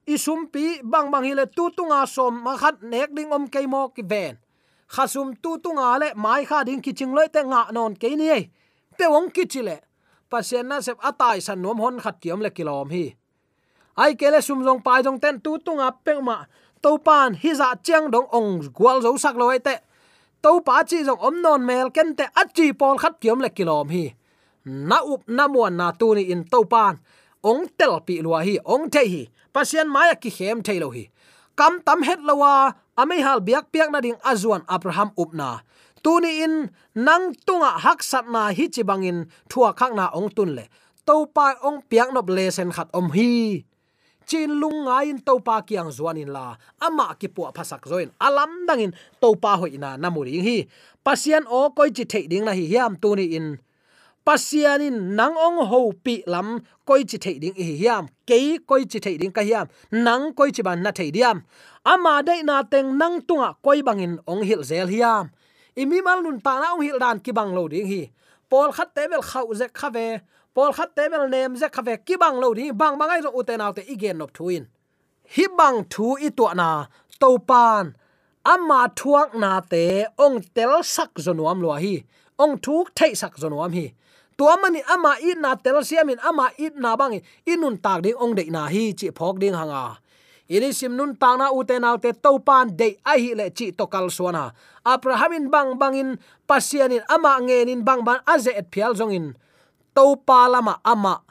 Isum 0.06 0.47
pi 0.53 0.80
bang 0.84 1.10
bang 1.10 1.25
hile 1.25 1.45
tu 1.49 1.69
tunga 1.73 2.06
som 2.06 2.43
ma 2.43 2.58
khat 2.58 2.82
nek 2.82 3.10
ding 3.15 3.34
om 3.34 3.49
ke 3.49 3.65
mo 3.65 3.89
ki 3.89 4.03
ven. 4.06 4.38
Khasum 4.88 5.36
tu 5.41 5.58
tunga 5.58 5.97
le 5.99 6.13
mai 6.15 6.45
kha 6.45 6.63
ding 6.63 6.82
ki 6.82 6.93
ching 6.93 7.12
loi 7.12 7.27
te 7.27 7.41
nga 7.43 7.71
non 7.73 7.95
ke 7.95 8.13
ni 8.15 8.51
pe 8.97 9.06
wong 9.06 9.30
ki 9.30 9.45
chile 9.45 9.87
pasien 10.29 10.67
na 10.67 10.81
sep 10.81 10.97
atai 11.01 11.41
san 11.41 11.61
nom 11.61 11.79
hon 11.79 11.99
khat 12.03 12.19
kiam 12.21 12.39
le 12.41 12.49
kilom 12.49 12.89
hi. 12.95 13.15
Ai 13.97 14.13
kele 14.19 14.41
sum 14.41 14.63
jong 14.65 14.81
pai 14.85 15.01
jong 15.03 15.19
ten 15.19 15.41
tu 15.41 15.57
tunga 15.65 15.91
pe 16.05 16.13
ma. 16.21 16.45
To 16.83 16.97
pan 16.97 17.33
hi 17.41 17.51
za 17.59 17.73
chang 17.83 18.11
dong 18.13 18.27
ong 18.37 18.69
gwal 18.77 19.01
zo 19.01 19.17
sak 19.17 19.35
loi 19.35 19.59
te. 19.59 19.75
To 20.43 20.61
pa 20.61 20.83
chi 20.89 21.03
jong 21.07 21.19
om 21.27 21.41
non 21.41 21.65
mel 21.65 21.89
ken 21.95 22.15
te 22.15 22.25
achi 22.41 22.73
pol 22.73 22.97
khat 23.01 23.19
kiam 23.21 23.39
le 23.41 23.49
kilom 23.49 23.89
hi. 23.89 24.05
Na 24.65 24.99
up 25.13 25.23
na 25.27 25.47
muan 25.47 25.77
na 25.79 25.91
tu 25.91 26.13
ni 26.15 26.23
in 26.33 26.43
to 26.51 26.63
pan 26.73 26.99
ong 27.43 27.67
tel 27.77 27.99
pi 28.05 28.21
lua 28.25 28.43
hi, 28.43 28.59
ong 28.65 28.89
the 28.89 29.03
hi. 29.13 29.23
Pasien 29.53 29.87
maya 29.89 30.15
ki 30.15 30.29
hem 30.37 30.61
thailo 30.61 30.89
hi. 30.93 31.09
Kam 31.57 31.81
tam 31.81 32.03
het 32.03 32.19
lawa 32.21 32.75
amei 32.97 33.21
hal 33.25 33.39
biak 33.41 33.71
piak 33.71 33.89
na 33.89 33.99
ding 34.01 34.19
azuan 34.21 34.61
abraham 34.67 35.09
upna 35.17 35.61
tuni 36.03 36.43
in 36.45 36.55
nang 36.95 37.33
tunga 37.45 37.71
hak 37.83 38.03
sat 38.03 38.25
na 38.33 38.51
hi 38.57 38.65
chi 38.73 38.83
bangin 38.89 39.25
thua 39.49 39.69
khak 39.79 39.93
na 39.97 40.05
ong 40.17 40.29
tun 40.36 40.55
le. 40.57 40.65
To 41.07 41.25
pa 41.36 41.55
ong 41.63 41.79
piang 41.89 42.12
nop 42.13 42.27
le 42.29 42.45
sen 42.51 42.69
khat 42.75 42.88
om 42.93 43.07
hi. 43.15 43.63
Chin 44.27 44.51
lung 44.60 44.83
ngai 44.86 45.07
in 45.12 45.19
to 45.23 45.39
pa 45.39 45.62
kiang 45.63 45.88
zuan 45.88 46.19
in 46.19 46.29
la. 46.36 46.55
Ama 46.83 47.15
ki 47.19 47.27
pu 47.31 47.41
phasak 47.55 47.88
zoin. 47.88 48.10
Alam 48.19 48.67
dangin 48.67 48.91
to 49.21 49.29
pa 49.43 49.55
hoina 49.55 49.95
namuri 49.95 50.43
hi. 50.43 50.57
Pasian 51.05 51.43
o 51.47 51.69
koi 51.71 51.89
chi 51.95 52.03
thei 52.03 52.27
ding 52.27 52.43
na 52.43 52.51
hi 52.51 52.67
hiam 52.67 52.99
tuni 52.99 53.25
in. 53.39 53.47
Pasianin 54.27 55.15
nang 55.15 55.31
ong 55.39 55.63
ho 55.71 55.95
pi 56.03 56.19
lam 56.27 56.60
koi 56.83 57.07
chi 57.07 57.17
thei 57.23 57.39
ding 57.39 57.55
hi 57.55 57.79
hiam. 57.79 58.12
Ke 58.27 58.60
koi 58.67 58.83
chi 58.91 58.99
thei 58.99 59.15
ding 59.15 59.31
ka 59.31 59.41
hiam. 59.41 59.71
Nang 59.91 60.36
koi 60.36 60.51
chi 60.51 60.62
ban 60.67 60.83
na 60.83 60.91
thei 60.91 61.10
diam. 61.15 61.47
Ama 61.88 62.19
dai 62.27 62.43
na 62.43 62.63
teng 62.67 62.99
nang 62.99 63.23
tunga 63.27 63.55
koi 63.63 63.79
bangin 63.88 64.19
ong 64.27 64.43
hil 64.43 64.62
zel 64.67 64.91
hiam 64.91 65.31
imi 65.81 66.01
mal 66.07 66.19
nun 66.25 66.39
ta 66.45 66.53
na 66.61 66.73
ong 66.75 66.83
hil 66.85 66.99
dan 66.99 67.19
ki 67.25 67.31
bang 67.37 67.51
lo 67.57 67.67
ding 67.71 67.87
hi. 67.91 68.01
Pol 68.49 68.71
khat 68.77 68.89
te 68.95 69.03
bel 69.11 69.23
khau 69.29 69.53
ze 69.59 69.67
khave 69.79 70.07
pol 70.55 70.71
khat 70.77 70.95
te 70.97 71.03
bel 71.11 71.25
nem 71.33 71.55
ze 71.61 71.67
khave 71.75 71.93
ki 72.07 72.15
bang 72.21 72.37
lo 72.41 72.53
ding, 72.57 72.73
bang 72.81 72.95
bangai 72.99 73.21
zo 73.25 73.29
uten 73.39 73.61
autte 73.65 73.83
igen 73.93 74.17
nop 74.17 74.31
thuin. 74.37 74.63
Hi 75.33 75.45
bang 75.57 75.77
thu 75.93 76.07
i 76.27 76.29
to 76.37 76.45
na 76.59 76.69
to 77.21 77.29
pan 77.49 77.85
amma 78.53 78.81
thuak 78.99 79.35
na 79.35 79.59
te, 79.71 80.05
ong 80.17 80.37
tel 80.55 80.73
sak 80.83 81.11
zonuam 81.25 81.59
lo 81.61 81.75
hi. 81.83 81.95
Ong 82.39 82.55
thuk 82.63 82.95
thei 82.97 83.13
sak 83.21 83.33
zonuam 83.41 83.71
hi. 83.77 83.85
Tua 84.37 84.55
mani 84.61 84.81
ama 84.93 85.11
i 85.29 85.33
na 85.43 85.55
tel 85.55 85.81
siamin 85.83 86.19
ama 86.29 86.45
i 86.63 86.69
na 86.83 86.95
bangi 86.99 87.19
inun 87.51 87.75
tak 87.83 87.99
ding 88.05 88.17
ong 88.23 88.33
de 88.37 88.43
na 88.55 88.67
hi, 88.73 88.93
chi 88.99 89.07
phok 89.17 89.35
ding 89.41 89.57
hanga 89.59 89.97
ilisim 90.49 90.95
nun 90.95 91.15
tangna 91.15 91.51
uten 91.51 91.83
autte 91.83 92.12
to 92.23 92.39
pan 92.39 92.71
de 92.79 92.97
ahi 93.05 93.36
le 93.36 93.49
chi 93.51 93.71
tokal 93.71 94.10
suana. 94.12 94.51
Abrahamin 94.83 95.51
bang 95.51 95.75
bangin, 95.75 96.19
pasianin 96.47 97.03
ama 97.12 97.39
ngenin 97.43 97.83
bang 97.83 98.03
ban 98.03 98.19
aze 98.25 98.51
et 98.55 98.67
phial 98.71 98.95
zongin. 98.95 99.36
Topa 99.95 100.47
lama 100.47 100.79
ama. 100.83 101.21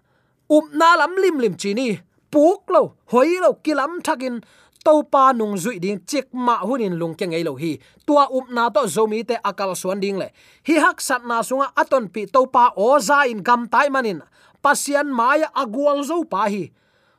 Upna 0.50 0.94
na 0.94 0.96
lam 1.00 1.12
lim 1.16 1.38
lim 1.40 1.54
chini. 1.56 1.98
Puk 2.30 2.68
lo, 2.68 2.94
hoi 3.12 3.40
lo 3.40 3.58
kilam 3.64 4.02
thakin. 4.04 4.44
Topa 4.84 5.34
nung 5.34 5.58
zui 5.58 5.80
ding 5.82 5.98
chik 6.06 6.30
ma 6.30 6.62
hunin 6.62 6.94
lung 6.94 7.14
ke 7.18 7.26
ngei 7.26 7.42
lo 7.42 7.56
hi. 7.58 7.78
Tua 8.06 8.30
up 8.30 8.46
na 8.50 8.70
to 8.70 8.86
zomi 8.86 9.26
te 9.26 9.34
akal 9.42 9.74
suan 9.74 9.98
ding 9.98 10.18
le. 10.18 10.30
Hi 10.66 10.78
hak 10.78 11.00
sat 11.00 11.26
na 11.26 11.42
sunga 11.42 11.72
aton 11.74 12.06
pi 12.06 12.26
topa 12.26 12.70
oza 12.76 13.26
in 13.26 13.42
gam 13.42 13.66
tai 13.66 13.88
manin. 13.88 14.22
Pasian 14.62 15.10
maya 15.10 15.50
agwal 15.54 16.04
zo 16.06 16.22
pa 16.22 16.46
hi 16.46 16.70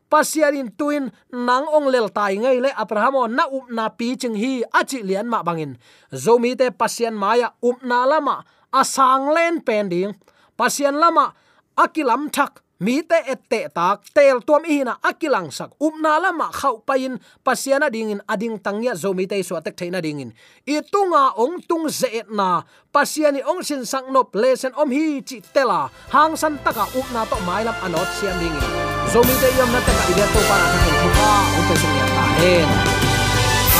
pasiarin 0.08 0.72
tuin 0.74 1.12
nang 1.32 1.68
ong 1.68 1.88
lel 1.92 2.08
tai 2.12 2.40
ngei 2.40 2.64
le 2.64 2.72
abraham 2.72 3.28
na 3.32 3.44
up 3.48 3.68
na 3.72 3.92
pi 3.92 4.16
ching 4.16 4.36
hi 4.36 4.64
achi 4.72 5.04
lian 5.04 5.28
ma 5.28 5.44
bangin. 5.44 5.76
Zomi 6.12 6.56
te 6.56 6.72
pasian 6.72 7.16
maya 7.16 7.52
up 7.62 7.78
na 7.84 8.08
lama 8.08 8.44
asang 8.72 9.36
len 9.36 9.62
pen 9.62 9.92
ding. 9.92 10.12
Pasian 10.58 10.98
lama 10.98 11.38
akilam 11.78 12.34
thak, 12.34 12.66
mi 12.82 13.06
te 13.06 13.20
ette 13.30 13.70
tak, 13.70 14.02
tel 14.10 14.42
tuam 14.42 14.66
i 14.66 14.82
na 14.82 14.98
akilang 15.06 15.54
sak. 15.54 15.78
Umna 15.78 16.18
lama 16.18 16.50
khau 16.50 16.82
pain 16.82 17.22
pasiana 17.46 17.94
dingin 17.94 18.24
ading 18.26 18.58
tangya 18.58 18.98
zomi 18.98 19.30
te 19.30 19.38
so 19.46 19.60
tek 19.62 19.78
theina 19.78 20.02
dingin 20.02 20.34
i 20.66 20.82
tunga 20.82 21.38
ong 21.38 21.62
tung 21.70 21.86
ze 21.94 22.26
na 22.34 22.66
pasiani 22.90 23.46
ong 23.46 23.62
sin 23.62 23.86
sang 23.86 24.10
nop 24.10 24.34
lesen 24.34 24.74
om 24.74 24.90
hi 24.90 25.22
chi 25.22 25.38
tela. 25.54 25.92
Hang 26.10 26.34
san 26.34 26.58
taka 26.66 26.90
um 26.98 27.06
upna 27.06 27.22
to 27.30 27.38
mailam 27.46 27.78
anot 27.86 28.10
siam 28.18 28.34
dingin 28.42 28.97
zomi 29.14 29.34
te 29.42 29.50
yom 29.58 29.72
na 29.72 29.80
taka 29.88 30.04
ide 30.12 30.26
to 30.34 30.40
para 30.50 30.66
ka 30.72 30.78
ko 30.84 30.90
thupa 31.02 31.30
ong 31.58 31.66
te 31.70 31.76
sung 31.82 31.96
ya 32.00 32.08
ta 32.16 32.24
hen 32.40 32.70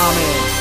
amen. 0.04 0.57